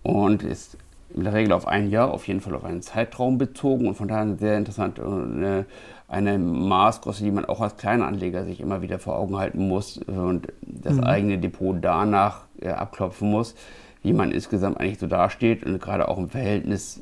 [0.04, 0.78] und ist
[1.14, 4.08] in der Regel auf ein Jahr, auf jeden Fall auf einen Zeitraum bezogen und von
[4.08, 5.00] daher sehr interessant.
[5.00, 5.66] Eine,
[6.08, 9.98] eine Maßgröße, die man auch als kleiner Anleger sich immer wieder vor Augen halten muss
[9.98, 11.04] und das mhm.
[11.04, 13.56] eigene Depot danach äh, abklopfen muss,
[14.04, 17.02] wie man insgesamt eigentlich so dasteht und gerade auch im Verhältnis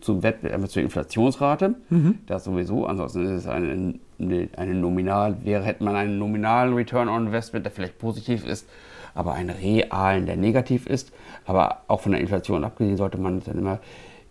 [0.00, 1.74] zum Wettbewerb zur Inflationsrate.
[1.90, 2.18] Mhm.
[2.26, 2.86] Das sowieso.
[2.86, 7.72] Ansonsten ist es eine, eine Nominal, wäre, hätte man einen nominalen Return on Investment, der
[7.72, 8.68] vielleicht positiv ist,
[9.16, 11.12] aber einen realen, der negativ ist.
[11.44, 13.80] Aber auch von der Inflation abgesehen sollte man dann immer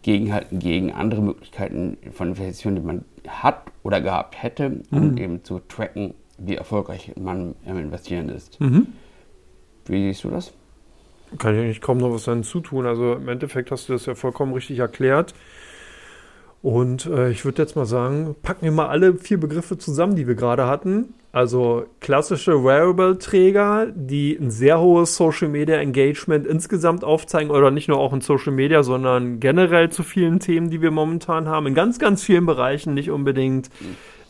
[0.04, 5.18] gegenhalten gegen andere Möglichkeiten von Investitionen, die man hat oder gehabt hätte, um mhm.
[5.18, 8.62] eben zu tracken, wie erfolgreich man im Investieren ist.
[8.62, 8.88] Mhm.
[9.88, 10.54] Wie siehst du das?
[11.40, 12.86] Kann ich eigentlich kaum noch was hinzutun.
[12.86, 15.34] Also im Endeffekt hast du das ja vollkommen richtig erklärt.
[16.62, 20.28] Und äh, ich würde jetzt mal sagen, packen wir mal alle vier Begriffe zusammen, die
[20.28, 21.14] wir gerade hatten.
[21.36, 27.98] Also klassische Wearable-Träger, die ein sehr hohes Social Media Engagement insgesamt aufzeigen oder nicht nur
[27.98, 32.00] auch in Social Media, sondern generell zu vielen Themen, die wir momentan haben, in ganz,
[32.00, 33.70] ganz vielen Bereichen, nicht unbedingt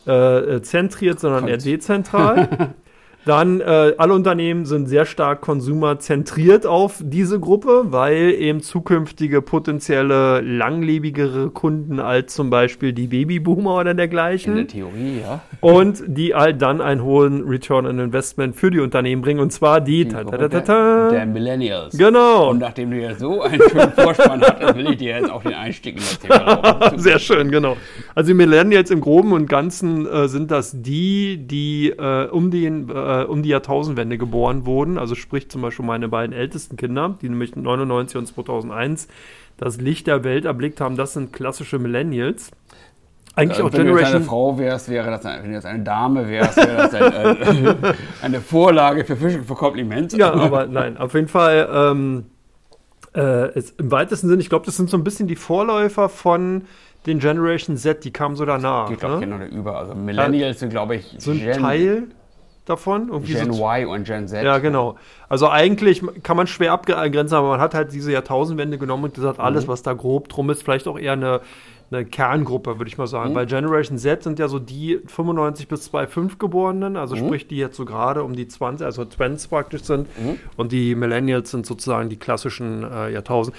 [0.04, 2.74] äh, zentriert, sondern eher dezentral.
[3.26, 10.40] Dann äh, alle Unternehmen sind sehr stark konsumerzentriert auf diese Gruppe, weil eben zukünftige potenzielle
[10.42, 14.52] langlebigere Kunden als zum Beispiel die Babyboomer oder dergleichen.
[14.52, 15.40] In der Theorie, ja.
[15.60, 19.80] Und die all dann einen hohen Return on Investment für die Unternehmen bringen und zwar
[19.80, 21.26] die, Die ta, ta, ta, der.
[21.26, 21.98] Millennials.
[21.98, 22.50] Genau.
[22.50, 25.54] Und nachdem du ja so einen schönen Vorspann hattest, will ich dir jetzt auch den
[25.54, 26.92] Einstieg in das Thema.
[26.96, 27.76] Sehr schön, genau.
[28.14, 32.88] Also die Millennials im Groben und Ganzen äh, sind das die, die äh, um, den,
[32.88, 34.98] äh, um die Jahrtausendwende geboren wurden.
[34.98, 39.08] Also sprich zum Beispiel meine beiden ältesten Kinder, die nämlich 99 und 2001
[39.58, 40.96] das Licht der Welt erblickt haben.
[40.96, 42.50] Das sind klassische Millennials.
[43.34, 44.22] Eigentlich auch Äh, wenn du eine Generation.
[44.22, 47.74] Frau wärst, wäre das, ein- wenn du jetzt eine Dame wärst, wäre das ein, äh,
[48.22, 50.16] eine Vorlage für, für für Komplimente.
[50.16, 52.24] Ja, aber nein, auf jeden Fall ähm,
[53.14, 56.62] äh, ist, im weitesten Sinne, ich glaube, das sind so ein bisschen die Vorläufer von
[57.06, 58.90] den Generation Z, die kamen so danach.
[58.90, 59.38] Ich glaube, ne?
[59.38, 59.78] genau über.
[59.78, 62.02] Also Millennials sind, glaube ich, So ein Gen, Teil
[62.66, 63.08] davon.
[63.08, 64.44] Irgendwie Gen so Y und Gen Z.
[64.44, 64.96] Ja, genau.
[65.28, 69.40] Also eigentlich kann man schwer abgrenzen, aber man hat halt diese Jahrtausendwende genommen und gesagt,
[69.40, 71.40] alles, was da grob drum ist, vielleicht auch eher eine,
[71.90, 73.34] eine Kerngruppe, würde ich mal sagen.
[73.34, 77.76] Weil Generation Z sind ja so die 95 bis 2005 Geborenen, also sprich, die jetzt
[77.76, 80.08] so gerade um die 20, also Twents praktisch sind.
[80.56, 83.56] Und die Millennials sind sozusagen die klassischen äh, Jahrtausend.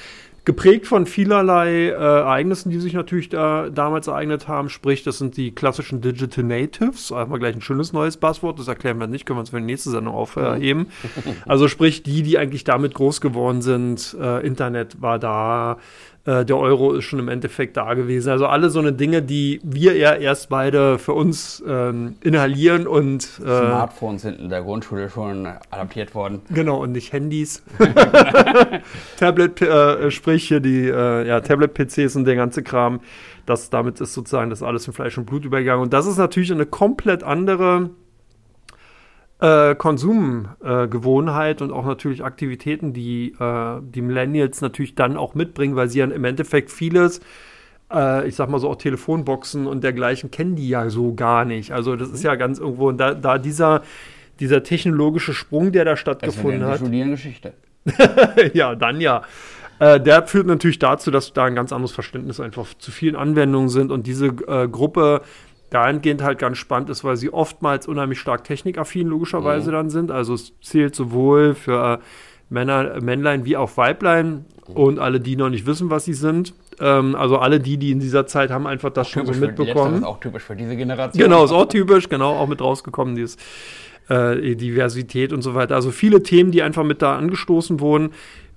[0.48, 4.70] Geprägt von vielerlei äh, Ereignissen, die sich natürlich da, damals ereignet haben.
[4.70, 7.12] Sprich, das sind die klassischen Digital Natives.
[7.12, 8.58] Wir gleich ein schönes neues Passwort.
[8.58, 10.88] Das erklären wir nicht, können wir uns für die nächste Sendung aufheben.
[11.46, 14.16] Also sprich, die, die eigentlich damit groß geworden sind.
[14.22, 15.80] Äh, Internet war da.
[16.28, 18.30] Äh, der Euro ist schon im Endeffekt da gewesen.
[18.30, 23.24] Also alle so eine Dinge, die wir ja erst beide für uns ähm, inhalieren und
[23.40, 26.42] äh, Smartphones sind in der Grundschule schon adaptiert worden.
[26.50, 27.64] Genau, und nicht Handys.
[29.18, 33.00] Tablet, äh, sprich hier die äh, ja, Tablet-PCs und der ganze Kram.
[33.46, 35.82] Das, damit ist sozusagen das alles in Fleisch und Blut übergegangen.
[35.82, 37.92] Und das ist natürlich eine komplett andere
[39.40, 45.90] äh, Konsumgewohnheit und auch natürlich Aktivitäten, die äh, die Millennials natürlich dann auch mitbringen, weil
[45.90, 47.22] sie ja im Endeffekt vieles,
[47.94, 51.72] äh, ich sag mal so auch Telefonboxen und dergleichen, kennen die ja so gar nicht.
[51.72, 53.84] Also das ist ja ganz irgendwo, und da, da dieser,
[54.40, 56.78] dieser technologische Sprung, der da stattgefunden wir hat.
[56.78, 57.54] studieren Geschichte.
[58.54, 59.22] ja, dann ja.
[59.80, 63.70] Äh, der führt natürlich dazu, dass da ein ganz anderes Verständnis einfach zu vielen Anwendungen
[63.70, 65.22] sind und diese äh, Gruppe
[65.70, 70.12] dahingehend halt ganz spannend ist, weil sie oftmals unheimlich stark technikaffin logischerweise dann sind.
[70.12, 72.00] Also es zählt sowohl für
[72.50, 76.54] Männer, Männlein wie auch Weiblein und alle, die noch nicht wissen, was sie sind.
[76.80, 79.94] Ähm, also alle die, die in dieser Zeit haben einfach das schon so mitbekommen.
[79.94, 81.22] Letzteres auch typisch für diese Generation.
[81.22, 83.38] Genau, ist auch typisch, genau, auch mit rausgekommen, dieses
[84.10, 85.76] äh, Diversität und so weiter.
[85.76, 88.12] Also viele Themen, die einfach mit da angestoßen wurden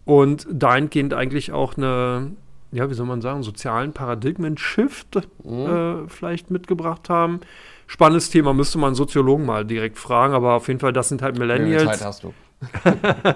[0.04, 2.32] und dahingehend eigentlich auch eine,
[2.72, 7.40] ja, wie soll man sagen, sozialen Paradigmen-Shift äh, vielleicht mitgebracht haben.
[7.86, 11.34] Spannendes Thema, müsste man Soziologen mal direkt fragen, aber auf jeden Fall, das sind halt
[11.34, 11.98] Wie viel Millennials.
[11.98, 12.32] Zeit hast du?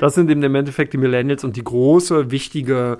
[0.00, 2.98] Das sind eben im Endeffekt die Millennials und die große, wichtige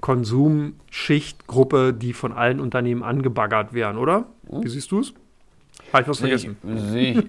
[0.00, 4.26] Konsumschichtgruppe, die von allen Unternehmen angebaggert werden, oder?
[4.48, 5.14] Wie siehst du es?
[5.92, 6.56] Habe ich was ich, vergessen?
[6.90, 7.24] sehe ich,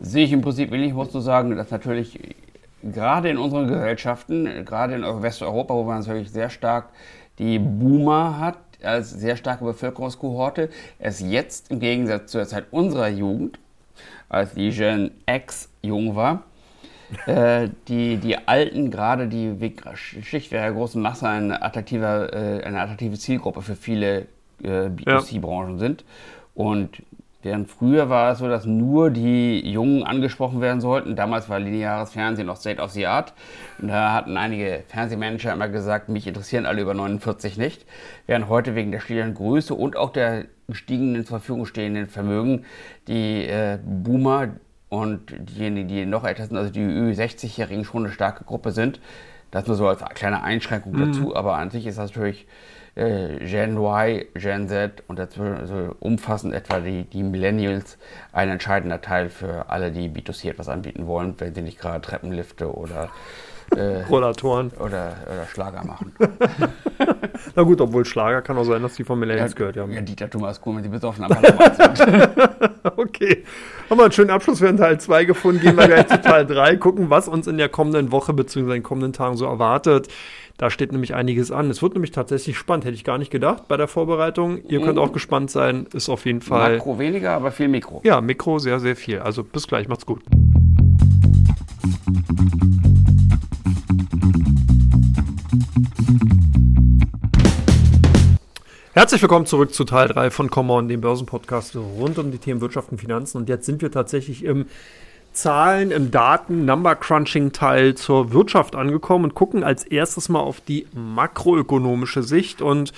[0.00, 2.18] sehe ich im Prinzip ähnlich, musst du sagen, dass natürlich
[2.92, 6.88] gerade in unseren Gesellschaften, gerade in Westeuropa, wo man natürlich sehr stark
[7.38, 13.58] die Boomer hat, als sehr starke Bevölkerungskohorte, es jetzt im Gegensatz zur Zeit unserer Jugend,
[14.28, 16.42] als die Gen X jung war,
[17.26, 22.80] äh, die, die Alten, gerade die Weg- Schicht der großen Masse, eine, attraktiver, äh, eine
[22.80, 24.26] attraktive Zielgruppe für viele
[24.62, 26.04] äh, B2C-Branchen sind.
[26.54, 27.02] Und
[27.46, 31.16] während früher war es so, dass nur die Jungen angesprochen werden sollten.
[31.16, 33.32] Damals war lineares Fernsehen noch State of the Art.
[33.80, 37.86] Und da hatten einige Fernsehmanager immer gesagt, mich interessieren alle über 49 nicht.
[38.26, 42.64] Während heute wegen der stehenden Größe und auch der gestiegenen zur Verfügung stehenden Vermögen
[43.06, 44.48] die äh, Boomer
[44.88, 49.00] und diejenigen, die noch älter sind, also die Ü60-Jährigen, schon eine starke Gruppe sind.
[49.50, 52.46] Das nur so als kleine Einschränkung dazu, aber an sich ist das natürlich
[52.96, 57.98] äh, Gen Y, Gen Z und dazwischen also umfassend etwa die, die Millennials
[58.32, 62.74] ein entscheidender Teil für alle, die B2C etwas anbieten wollen, wenn sie nicht gerade Treppenlifte
[62.74, 63.10] oder,
[63.76, 64.70] äh, Rollatoren.
[64.78, 66.14] oder, oder Schlager machen.
[67.54, 69.92] Na gut, obwohl Schlager kann auch sein, dass die von Millennials ja, gehört haben.
[69.92, 72.00] Ja, Dieter Thomas Kuhn, wenn sie besoffen am sind.
[72.96, 73.44] okay.
[73.90, 75.60] Haben wir einen schönen Abschluss für den Teil 2 gefunden.
[75.60, 78.60] Gehen wir gleich zu Teil 3, gucken, was uns in der kommenden Woche bzw.
[78.60, 80.08] in den kommenden Tagen so erwartet.
[80.58, 81.68] Da steht nämlich einiges an.
[81.68, 84.64] Es wird nämlich tatsächlich spannend, hätte ich gar nicht gedacht bei der Vorbereitung.
[84.64, 86.78] Ihr könnt auch gespannt sein, ist auf jeden Fall.
[86.78, 88.00] Makro weniger, aber viel Mikro.
[88.04, 89.18] Ja, Mikro sehr, sehr viel.
[89.18, 90.22] Also bis gleich, macht's gut.
[98.94, 102.90] Herzlich willkommen zurück zu Teil 3 von Common, dem Börsenpodcast rund um die Themen Wirtschaft
[102.90, 103.36] und Finanzen.
[103.36, 104.64] Und jetzt sind wir tatsächlich im
[105.36, 110.60] Zahlen, im Daten, Number Crunching Teil zur Wirtschaft angekommen und gucken als erstes mal auf
[110.60, 112.92] die makroökonomische Sicht und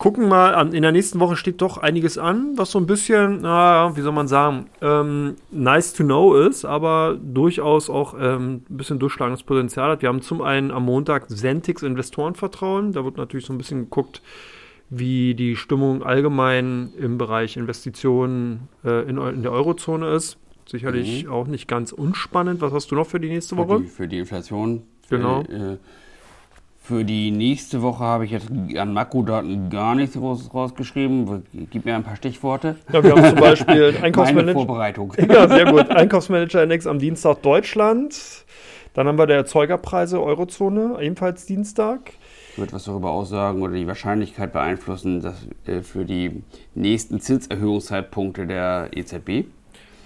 [0.00, 0.72] gucken mal an.
[0.72, 4.12] In der nächsten Woche steht doch einiges an, was so ein bisschen, na, wie soll
[4.12, 9.90] man sagen, ähm, nice to know ist, aber durchaus auch ähm, ein bisschen durchschlagendes Potenzial
[9.90, 10.02] hat.
[10.02, 12.92] Wir haben zum einen am Montag Sentix Investorenvertrauen.
[12.92, 14.22] Da wird natürlich so ein bisschen geguckt,
[14.88, 20.38] wie die Stimmung allgemein im Bereich Investitionen äh, in, in, der Eurozone ist.
[20.70, 21.32] Sicherlich mhm.
[21.32, 22.60] auch nicht ganz unspannend.
[22.60, 23.78] Was hast du noch für die nächste Woche?
[23.78, 24.82] Für die, für die Inflation.
[25.08, 25.42] Genau.
[25.42, 25.76] Für, äh,
[26.80, 31.42] für, die nächste Woche habe ich jetzt an Makrodaten gar nichts Großes rausgeschrieben.
[31.70, 32.76] Gib mir ein paar Stichworte.
[32.92, 34.52] Ja, wir haben zum Beispiel Einkaufsmanager.
[34.52, 35.12] Vorbereitung.
[35.28, 35.90] Ja, sehr gut.
[35.90, 38.44] Einkaufsmanager-Index am Dienstag Deutschland.
[38.94, 42.12] Dann haben wir der Erzeugerpreise Eurozone, ebenfalls Dienstag
[42.56, 46.42] wird was darüber aussagen oder die Wahrscheinlichkeit beeinflussen dass, äh, für die
[46.74, 49.46] nächsten Zinserhöhungszeitpunkte der EZB.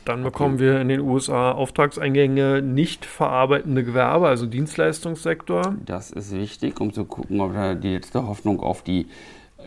[0.05, 5.77] Dann bekommen wir in den USA Auftragseingänge nicht verarbeitende Gewerbe, also Dienstleistungssektor.
[5.85, 9.07] Das ist wichtig, um zu gucken, ob da die letzte Hoffnung auf die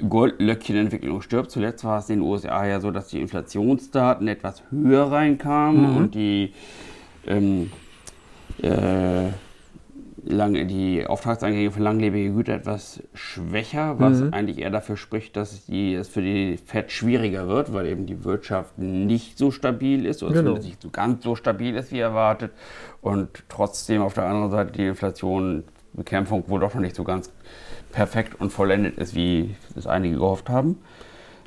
[0.07, 1.49] Goldlöckchenentwicklung stirbt.
[1.49, 5.97] Zuletzt war es in den USA ja so, dass die Inflationsdaten etwas höher reinkamen mhm.
[5.97, 6.53] und die
[7.25, 7.71] ähm,
[8.61, 9.29] äh,
[10.28, 14.34] lange, die Auftragseingänge für langlebige Güter etwas schwächer, was mhm.
[14.34, 18.23] eigentlich eher dafür spricht, dass die, es für die FED schwieriger wird, weil eben die
[18.23, 20.53] Wirtschaft nicht so stabil ist oder genau.
[20.57, 22.51] nicht so ganz so stabil ist wie erwartet
[23.01, 27.32] und trotzdem auf der anderen Seite die Inflationbekämpfung wohl doch noch nicht so ganz
[27.91, 30.78] perfekt und vollendet ist, wie es einige gehofft haben.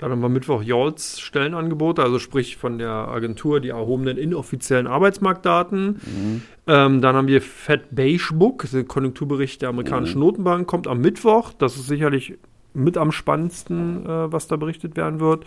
[0.01, 5.87] Dann haben wir Mittwoch Jolts Stellenangebote, also sprich von der Agentur die erhobenen inoffiziellen Arbeitsmarktdaten.
[5.89, 6.43] Mhm.
[6.67, 10.25] Ähm, dann haben wir Fed Beige Book, der Konjunkturbericht der amerikanischen mhm.
[10.25, 11.53] Notenbank, kommt am Mittwoch.
[11.53, 12.39] Das ist sicherlich
[12.73, 15.45] mit am spannendsten, äh, was da berichtet werden wird.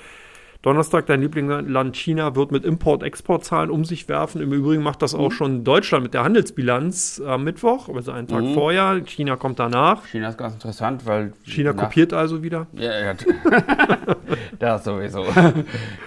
[0.63, 4.41] Donnerstag, dein Lieblingsland China wird mit Import-Export-Zahlen um sich werfen.
[4.41, 5.31] Im Übrigen macht das auch mhm.
[5.31, 8.53] schon Deutschland mit der Handelsbilanz am Mittwoch, also einen Tag mhm.
[8.53, 9.01] vorher.
[9.05, 10.05] China kommt danach.
[10.05, 11.33] China ist ganz interessant, weil.
[11.43, 12.67] China kopiert also wieder.
[12.71, 13.13] Ja, ja.
[14.59, 15.25] das sowieso.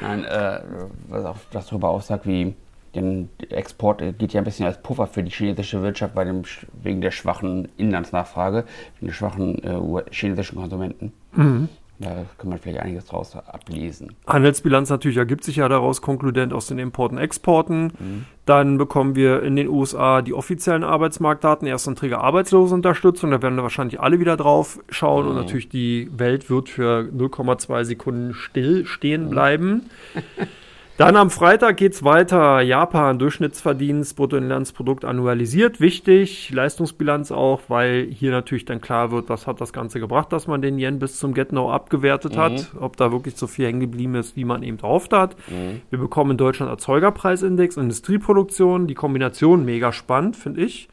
[0.00, 0.60] Nein, äh,
[1.08, 2.54] was auch das darüber aussagt, wie
[2.94, 6.44] den Export geht ja ein bisschen als Puffer für die chinesische Wirtschaft bei dem,
[6.82, 11.12] wegen der schwachen Inlandsnachfrage, wegen der schwachen äh, chinesischen Konsumenten.
[11.34, 11.68] Mhm.
[11.98, 14.14] Da kann man vielleicht einiges draus ablesen.
[14.26, 17.84] Handelsbilanz natürlich ergibt sich ja daraus konkludent aus den Importen, Exporten.
[17.98, 18.24] Mhm.
[18.44, 23.30] Dann bekommen wir in den USA die offiziellen Arbeitsmarktdaten, Erstanträge Arbeitslosenunterstützung.
[23.30, 25.24] Da werden wir wahrscheinlich alle wieder drauf schauen.
[25.24, 25.30] Mhm.
[25.30, 29.90] Und natürlich die Welt wird für 0,2 Sekunden still stehen bleiben.
[30.14, 30.20] Mhm.
[30.96, 32.62] Dann am Freitag geht es weiter.
[32.62, 35.78] Japan, Durchschnittsverdienst, Bruttoinlandsprodukt annualisiert.
[35.78, 40.46] Wichtig, Leistungsbilanz auch, weil hier natürlich dann klar wird, was hat das Ganze gebracht, dass
[40.46, 42.40] man den Yen bis zum Get-No abgewertet mhm.
[42.40, 42.70] hat.
[42.80, 45.36] Ob da wirklich so viel hängen geblieben ist, wie man eben gehofft hat.
[45.48, 45.82] Mhm.
[45.90, 48.86] Wir bekommen in Deutschland Erzeugerpreisindex, Industrieproduktion.
[48.86, 50.88] Die Kombination mega spannend, finde ich.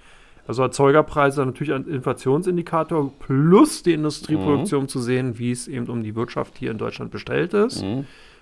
[0.46, 4.88] Also Erzeugerpreise natürlich ein Inflationsindikator plus die Industrieproduktion mhm.
[4.90, 7.86] zu sehen, wie es eben um die Wirtschaft hier in Deutschland bestellt ist.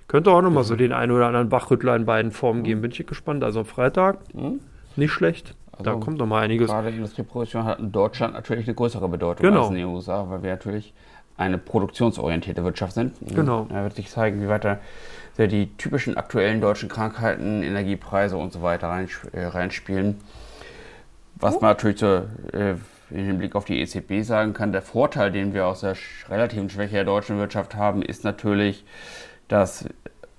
[0.03, 0.07] Mhm.
[0.07, 2.81] Könnte auch nochmal so den einen oder anderen Bachrüttler in beiden Formen geben.
[2.81, 3.43] Bin ich gespannt.
[3.43, 4.59] Also am Freitag, mhm.
[4.95, 5.55] nicht schlecht.
[5.71, 6.69] Also da kommt nochmal einiges.
[6.69, 9.61] Gerade Industrieproduktion hat in Deutschland natürlich eine größere Bedeutung genau.
[9.61, 10.93] als in den USA, weil wir natürlich
[11.37, 13.15] eine produktionsorientierte Wirtschaft sind.
[13.21, 13.65] Genau.
[13.69, 14.79] Da wird sich zeigen, wie weiter
[15.37, 18.87] die typischen aktuellen deutschen Krankheiten, Energiepreise und so weiter
[19.31, 20.17] äh, reinspielen.
[21.35, 22.23] Was man natürlich so,
[22.53, 22.75] äh,
[23.09, 25.95] in Hinblick auf die EZB sagen kann, der Vorteil, den wir aus der
[26.29, 28.85] relativen Schwäche der deutschen Wirtschaft haben, ist natürlich,
[29.51, 29.85] dass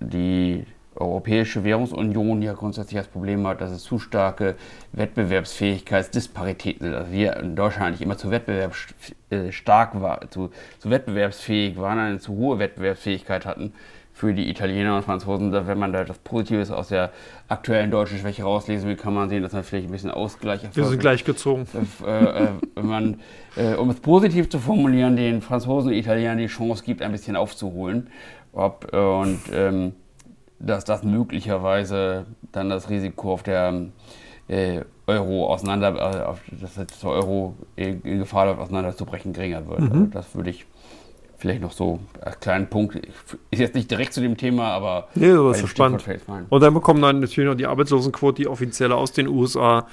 [0.01, 4.57] die Europäische Währungsunion ja grundsätzlich das Problem hat, dass es zu starke
[4.93, 6.95] Wettbewerbsfähigkeitsdisparitäten sind.
[6.95, 12.19] Also wir in Deutschland eigentlich immer zu wettbewerbsstark äh, war, zu, zu wettbewerbsfähig waren, eine
[12.19, 13.73] zu hohe Wettbewerbsfähigkeit hatten
[14.13, 15.51] für die Italiener und Franzosen.
[15.53, 17.11] Wenn man da das Positives aus der
[17.49, 20.85] aktuellen deutschen Schwäche rauslesen will, kann man sehen, dass man vielleicht ein bisschen Ausgleich Wir
[20.85, 21.67] sind gleichgezogen.
[22.07, 23.21] Äh, äh, wenn man,
[23.57, 27.35] äh, um es positiv zu formulieren, den Franzosen und Italienern die Chance gibt, ein bisschen
[27.35, 28.09] aufzuholen
[28.53, 29.93] ob und ähm,
[30.59, 33.87] dass das möglicherweise dann das Risiko auf der
[34.49, 39.81] äh, Euro auseinander, äh, dass der Euro in Gefahr läuft, auseinanderzubrechen, geringer wird.
[39.81, 39.93] Mhm.
[39.93, 40.67] Also das würde ich
[41.37, 42.95] vielleicht noch so als kleinen Punkt.
[43.51, 45.09] Ist jetzt nicht direkt zu dem Thema, aber.
[45.15, 46.05] Nee, das ist spannend.
[46.49, 49.87] Und dann bekommen dann natürlich noch die Arbeitslosenquote, die offizielle aus den USA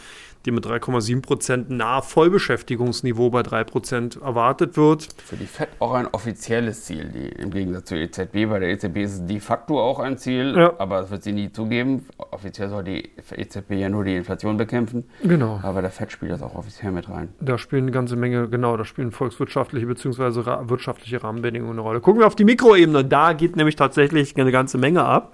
[0.45, 5.09] die mit 3,7 Prozent nahe Vollbeschäftigungsniveau bei 3 Prozent erwartet wird.
[5.25, 8.49] Für die FED auch ein offizielles Ziel, die, im Gegensatz zur EZB.
[8.49, 10.73] Bei der EZB ist es de facto auch ein Ziel, ja.
[10.77, 12.05] aber das wird sie nie zugeben.
[12.31, 15.05] Offiziell soll die EZB ja nur die Inflation bekämpfen.
[15.23, 15.59] Genau.
[15.61, 17.29] Aber der FED spielt das auch offiziell mit rein.
[17.41, 20.69] Da spielen eine ganze Menge, genau, da spielen volkswirtschaftliche bzw.
[20.69, 21.99] wirtschaftliche Rahmenbedingungen eine Rolle.
[21.99, 23.03] Gucken wir auf die Mikroebene.
[23.03, 25.33] Da geht nämlich tatsächlich eine ganze Menge ab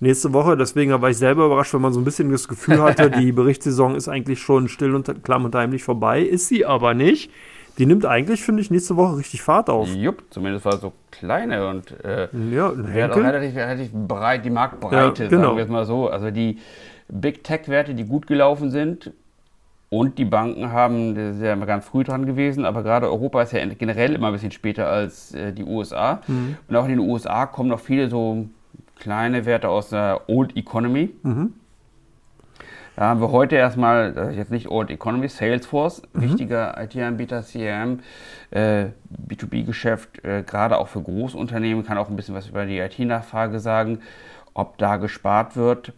[0.00, 0.56] nächste Woche.
[0.56, 3.94] Deswegen war ich selber überrascht, wenn man so ein bisschen das Gefühl hatte, die Berichtssaison
[3.94, 6.22] ist eigentlich schon still und klamm und heimlich vorbei.
[6.22, 7.30] Ist sie aber nicht.
[7.78, 9.88] Die nimmt eigentlich, finde ich, nächste Woche richtig Fahrt auf.
[9.94, 15.28] Jupp, zumindest war es so kleine und äh, ja, relativ, relativ breit, die Marktbreite, ja,
[15.28, 15.42] genau.
[15.42, 16.08] sagen wir es mal so.
[16.08, 16.58] Also die
[17.08, 19.12] Big Tech-Werte, die gut gelaufen sind,
[19.90, 23.52] und die Banken haben, das ist ja ganz früh dran gewesen, aber gerade Europa ist
[23.52, 26.20] ja generell immer ein bisschen später als äh, die USA.
[26.26, 26.56] Mhm.
[26.68, 28.48] Und auch in den USA kommen noch viele so
[28.98, 31.10] kleine Werte aus der Old Economy.
[31.22, 31.54] Mhm.
[32.96, 36.20] Da haben wir heute erstmal, das ist jetzt nicht Old Economy, Salesforce, mhm.
[36.20, 38.00] wichtiger IT-Anbieter, CRM,
[38.50, 38.86] äh,
[39.28, 44.00] B2B-Geschäft, äh, gerade auch für Großunternehmen, kann auch ein bisschen was über die IT-Nachfrage sagen,
[44.52, 45.92] ob da gespart wird.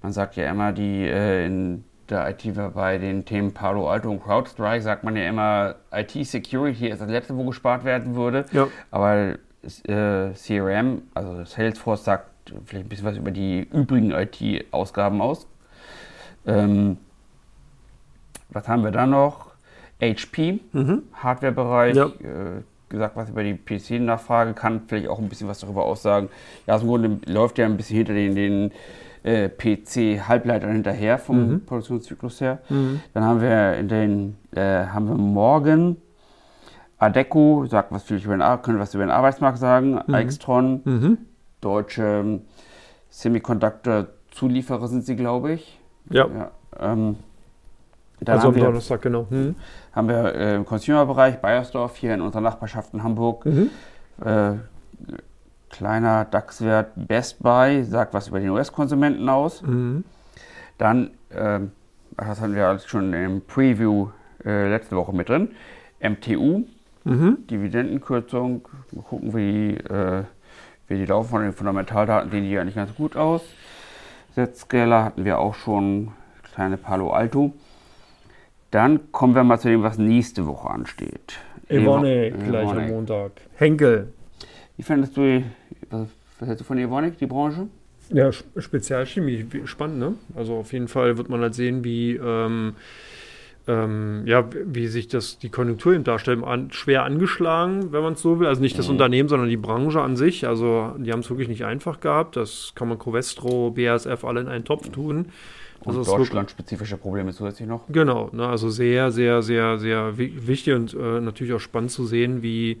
[0.00, 2.42] Man sagt ja immer, die äh, in der IT
[2.74, 7.36] bei den Themen Palo Alto und CrowdStrike sagt man ja immer, IT-Security ist das letzte,
[7.36, 8.46] wo gespart werden würde.
[8.52, 8.68] Ja.
[8.90, 9.34] Aber
[9.88, 15.46] äh, CRM, also Salesforce, sagt vielleicht ein bisschen was über die übrigen IT-Ausgaben aus.
[16.46, 16.98] Ähm,
[18.50, 19.52] was haben wir da noch?
[20.00, 21.04] HP, mhm.
[21.14, 22.06] Hardware-Bereich, ja.
[22.06, 26.28] äh, gesagt was über die PC-Nachfrage, kann vielleicht auch ein bisschen was darüber aussagen.
[26.66, 28.72] Ja, im Grunde läuft ja ein bisschen hinter den, den
[29.22, 31.64] äh, PC-Halbleitern hinterher vom mhm.
[31.64, 32.60] Produktionszyklus her.
[32.68, 33.00] Mhm.
[33.14, 35.96] Dann haben wir in den, äh, haben wir morgen
[37.04, 40.00] Adeco, sagt was vielleicht über den, können was über den Arbeitsmarkt sagen.
[40.06, 40.14] Mhm.
[40.14, 41.18] Extron, mhm.
[41.60, 42.40] deutsche ähm,
[43.10, 45.80] Semiconductor-Zulieferer sind sie, glaube ich.
[46.10, 46.26] Ja.
[46.26, 46.50] ja
[46.80, 47.16] ähm,
[48.26, 49.26] also am Donnerstag, genau.
[49.30, 49.54] Mhm.
[49.92, 53.44] Haben wir äh, im Consumer-Bereich Bayersdorf hier in unserer Nachbarschaft in Hamburg.
[53.46, 53.70] Mhm.
[54.24, 54.54] Äh,
[55.70, 59.62] kleiner DAX-Wert Best Buy, sagt was über den US-Konsumenten aus.
[59.62, 60.04] Mhm.
[60.78, 61.60] Dann, äh,
[62.16, 64.08] das hatten wir schon im Preview
[64.44, 65.50] äh, letzte Woche mit drin,
[66.00, 66.64] MTU,
[67.04, 67.46] Mhm.
[67.50, 70.24] Dividendenkürzung, mal gucken, wie, äh,
[70.88, 73.42] wie die laufen von den Fundamentaldaten, sehen die eigentlich ganz gut aus.
[74.34, 76.12] Z-Scaler hatten wir auch schon,
[76.54, 77.52] kleine Palo Alto.
[78.70, 81.38] Dann kommen wir mal zu dem, was nächste Woche ansteht.
[81.68, 83.32] Evonik, gleich am Montag.
[83.56, 84.12] Henkel.
[84.76, 85.42] Wie fandest du,
[85.90, 86.08] was,
[86.40, 87.68] was hältst du von Evonik, die Branche?
[88.10, 90.14] Ja, Spezialchemie, spannend, ne?
[90.36, 92.74] Also auf jeden Fall wird man halt sehen, wie ähm,
[93.66, 98.22] ähm, ja, wie sich das die Konjunktur eben darstellt, an, schwer angeschlagen, wenn man es
[98.22, 98.46] so will.
[98.46, 98.92] Also nicht das mhm.
[98.92, 100.46] Unternehmen, sondern die Branche an sich.
[100.46, 102.36] Also die haben es wirklich nicht einfach gehabt.
[102.36, 105.26] Das kann man Covestro, BASF alle in einen Topf tun.
[105.80, 107.86] Und also Deutschland-spezifische Probleme zusätzlich noch.
[107.88, 112.42] Genau, ne, also sehr, sehr, sehr, sehr wichtig und äh, natürlich auch spannend zu sehen,
[112.42, 112.80] wie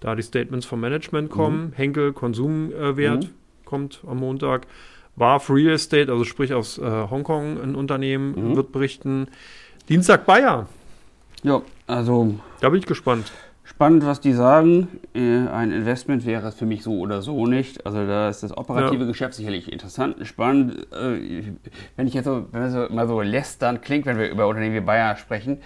[0.00, 1.66] da die Statements vom Management kommen.
[1.66, 1.72] Mhm.
[1.72, 3.30] Henkel, Konsumwert mhm.
[3.64, 4.66] kommt am Montag.
[5.16, 8.56] Warf Real Estate, also sprich aus äh, Hongkong ein Unternehmen, mhm.
[8.56, 9.26] wird berichten.
[9.88, 10.66] Dienstag Bayer.
[11.42, 12.34] Ja, also.
[12.60, 13.32] Da bin ich gespannt.
[13.64, 14.88] Spannend, was die sagen.
[15.14, 17.86] Äh, ein Investment wäre es für mich so oder so nicht.
[17.86, 19.06] Also da ist das operative ja.
[19.06, 20.86] Geschäft sicherlich interessant, spannend.
[20.92, 21.52] Äh,
[21.96, 24.80] wenn ich jetzt so, wenn so, mal so lästern klingt, wenn wir über Unternehmen wie
[24.80, 25.58] Bayer sprechen,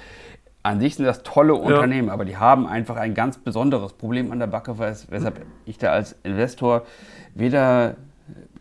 [0.62, 2.14] an sich sind das tolle Unternehmen, ja.
[2.14, 6.14] aber die haben einfach ein ganz besonderes Problem an der Backe, weshalb ich da als
[6.22, 6.86] Investor
[7.34, 7.96] weder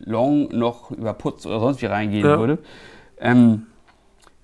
[0.00, 2.38] long noch über Putz oder sonst wie reingehen ja.
[2.38, 2.58] würde.
[3.20, 3.66] Ähm,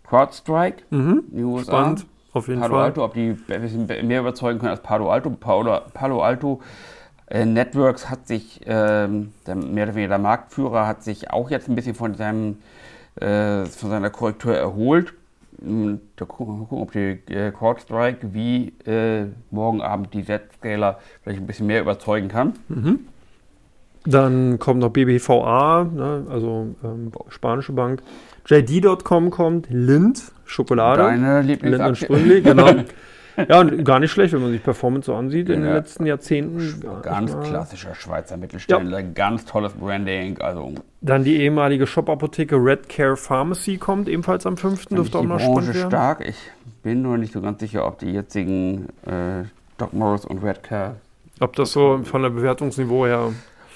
[0.08, 1.24] CrowdStrike, mhm.
[1.28, 1.72] die USA.
[1.72, 2.84] Spannend, auf jeden Palo Fall.
[2.84, 5.30] Alto, ob die ein bisschen mehr überzeugen können als Palo Alto.
[5.30, 6.60] Palo, Palo Alto
[7.30, 11.68] äh, Networks hat sich, ähm, der, mehr oder weniger der Marktführer, hat sich auch jetzt
[11.68, 12.58] ein bisschen von, seinem,
[13.16, 15.14] äh, von seiner Korrektur erholt.
[15.60, 21.40] Hm, da gucken, gucken ob die äh, CrowdStrike wie äh, morgen Abend die Z-Scaler vielleicht
[21.40, 22.54] ein bisschen mehr überzeugen kann.
[22.68, 23.00] Mhm.
[24.04, 28.02] Dann kommt noch BBVA, ne, also ähm, spanische Bank.
[28.48, 31.02] JD.com kommt, Lind, Schokolade.
[31.02, 32.06] Deine Lieblingsaktie.
[32.16, 32.66] Lind genau.
[33.48, 36.06] ja, und gar nicht schlecht, wenn man sich Performance so ansieht ja, in den letzten
[36.06, 36.80] Jahrzehnten.
[37.02, 39.06] Ganz ja, klassischer Schweizer Mittelständler, ja.
[39.14, 40.40] ganz tolles Branding.
[40.40, 40.72] Also
[41.02, 44.86] Dann die ehemalige Shop-Apotheke Red Care Pharmacy kommt ebenfalls am 5.
[44.86, 45.90] Dürfte auch noch spannend werden.
[45.90, 46.26] stark.
[46.26, 46.38] Ich
[46.82, 49.44] bin nur nicht so ganz sicher, ob die jetzigen äh,
[49.76, 50.96] Doc Morris und Red Care.
[51.40, 53.30] Ob das so von der Bewertungsniveau her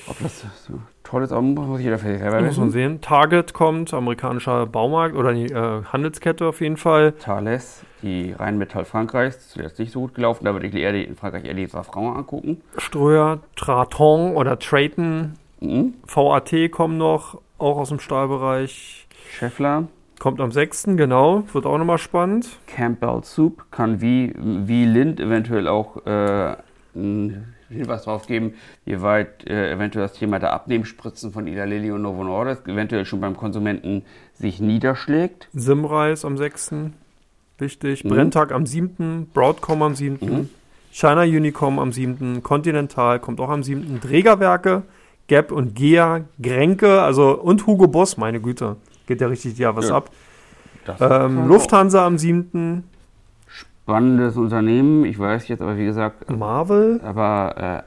[0.06, 0.80] ob das so
[1.12, 3.02] Tolles auch, muss ich wieder selber Muss man sehen.
[3.02, 7.12] Target kommt, amerikanischer Baumarkt oder die äh, Handelskette auf jeden Fall.
[7.12, 11.14] Thales, die Rheinmetall Frankreichs, zuletzt nicht so gut gelaufen, da würde ich eher die, in
[11.14, 12.62] Frankreich eher die Safran angucken.
[12.78, 15.92] Ströer, Traton oder Trayton, Mhm.
[16.06, 19.06] VAT kommen noch, auch aus dem Stahlbereich.
[19.30, 19.84] Scheffler,
[20.18, 20.96] Kommt am 6.
[20.96, 22.48] genau, wird auch nochmal spannend.
[22.66, 26.56] Campbell Soup kann wie, wie Lind eventuell auch äh,
[26.94, 28.54] einen Hinweis drauf geben,
[28.84, 33.04] wie weit äh, eventuell das Thema der Abnehmspritzen von Ida Lilly und Novo Nordisk eventuell
[33.04, 34.02] schon beim Konsumenten
[34.34, 35.48] sich niederschlägt.
[35.52, 36.74] Simreis am 6.
[37.58, 38.04] Wichtig.
[38.04, 38.08] Mhm.
[38.08, 39.28] Brenntag am 7.
[39.32, 40.18] Broadcom am 7.
[40.20, 40.48] Mhm.
[40.90, 42.42] China Unicom am 7.
[42.42, 44.00] Continental kommt auch am 7.
[44.00, 44.82] Trägerwerke,
[45.26, 48.76] Gap und Gea, Grenke, also und Hugo Boss, meine Güte.
[49.06, 49.96] Geht ja richtig ja was Ja.
[49.96, 50.10] ab.
[51.00, 52.84] Ähm, Lufthansa am 7.
[53.82, 57.00] Spannendes Unternehmen, ich weiß jetzt aber wie gesagt, Marvel.
[57.02, 57.82] aber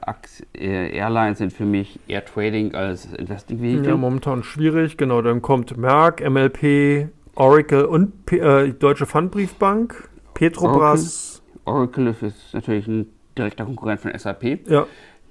[0.54, 3.88] äh, äh, Airlines sind für mich eher Trading als Investing Vehicle.
[3.88, 4.98] Ja, momentan schwierig.
[4.98, 11.42] Genau, dann kommt Merck, MLP, Oracle und P äh, Deutsche Pfandbriefbank, Petrobras.
[11.64, 13.06] Oracle ist natürlich ein
[13.38, 14.68] direkter Konkurrent von SAP.
[14.68, 14.86] Ja,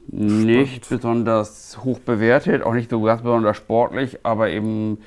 [0.07, 4.97] Nicht besonders hoch bewertet, auch nicht so ganz besonders sportlich, aber eben äh,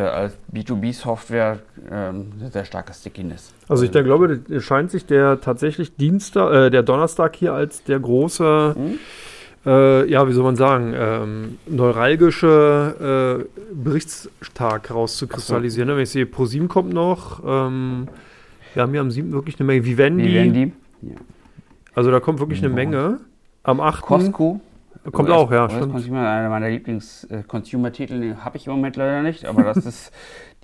[0.00, 1.58] als B2B-Software
[1.90, 3.52] ähm, sehr starke Stickiness.
[3.68, 8.00] also ich da glaube, scheint sich der tatsächlich Dienstag, äh, der Donnerstag hier als der
[8.00, 8.98] große, Mhm.
[9.66, 15.88] äh, ja, wie soll man sagen, ähm, neuralgische äh, Berichtstag rauszukristallisieren.
[15.88, 15.96] ne?
[15.96, 17.42] Wenn ich sehe, ProSieben kommt noch.
[17.44, 18.08] Ähm,
[18.74, 19.32] wir haben hier am 7.
[19.32, 19.84] wirklich eine Menge.
[19.84, 20.50] Vivendi.
[20.52, 20.72] Die?
[21.08, 21.14] Ja.
[21.94, 22.72] Also da kommt wirklich eine.
[22.72, 23.20] Menge.
[23.64, 24.02] Am 8.
[24.02, 24.60] Costco.
[25.10, 25.94] Kommt US auch, ja, stimmt.
[25.94, 30.12] Einer meiner Lieblings-Consumer-Titel habe ich im Moment leider nicht, aber das ist,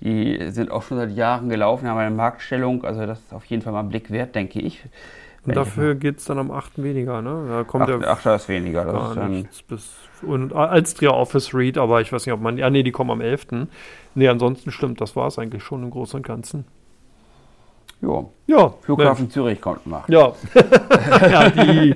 [0.01, 3.61] die sind auch schon seit Jahren gelaufen, haben eine Marktstellung, also das ist auf jeden
[3.61, 4.83] Fall mal einen Blick wert, denke ich.
[5.45, 6.83] Und dafür geht es dann am 8.
[6.83, 7.45] weniger, ne?
[7.49, 8.85] Da kommt Ach, der ach, da ist weniger.
[8.85, 12.57] Das ist dann, bis und Alstria Office Read, aber ich weiß nicht, ob man.
[12.57, 13.67] Ja, nee, die kommen am 11.
[14.15, 16.65] Nee, ansonsten stimmt, das war es eigentlich schon im Großen und Ganzen.
[18.01, 20.11] Ja, Ja, Flughafen Zürich kommt machen.
[20.11, 20.31] Ja.
[21.21, 21.95] ja, die,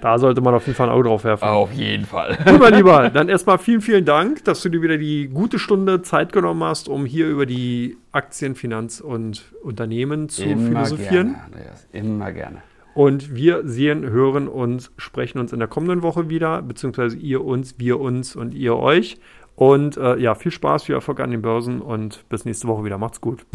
[0.00, 1.44] da sollte man auf jeden Fall ein Auge drauf werfen.
[1.44, 2.38] Auf jeden Fall.
[2.44, 6.02] Gut, mein Lieber, dann erstmal vielen, vielen Dank, dass du dir wieder die gute Stunde
[6.02, 11.34] Zeit genommen hast, um hier über die Aktien, Finanz und Unternehmen zu philosophieren.
[11.34, 12.62] gerne, Andreas, immer gerne.
[12.94, 17.78] Und wir sehen, hören und sprechen uns in der kommenden Woche wieder, beziehungsweise ihr uns,
[17.78, 19.18] wir uns und ihr euch.
[19.62, 22.98] Und äh, ja, viel Spaß, viel Erfolg an den Börsen und bis nächste Woche wieder.
[22.98, 23.46] Macht's gut.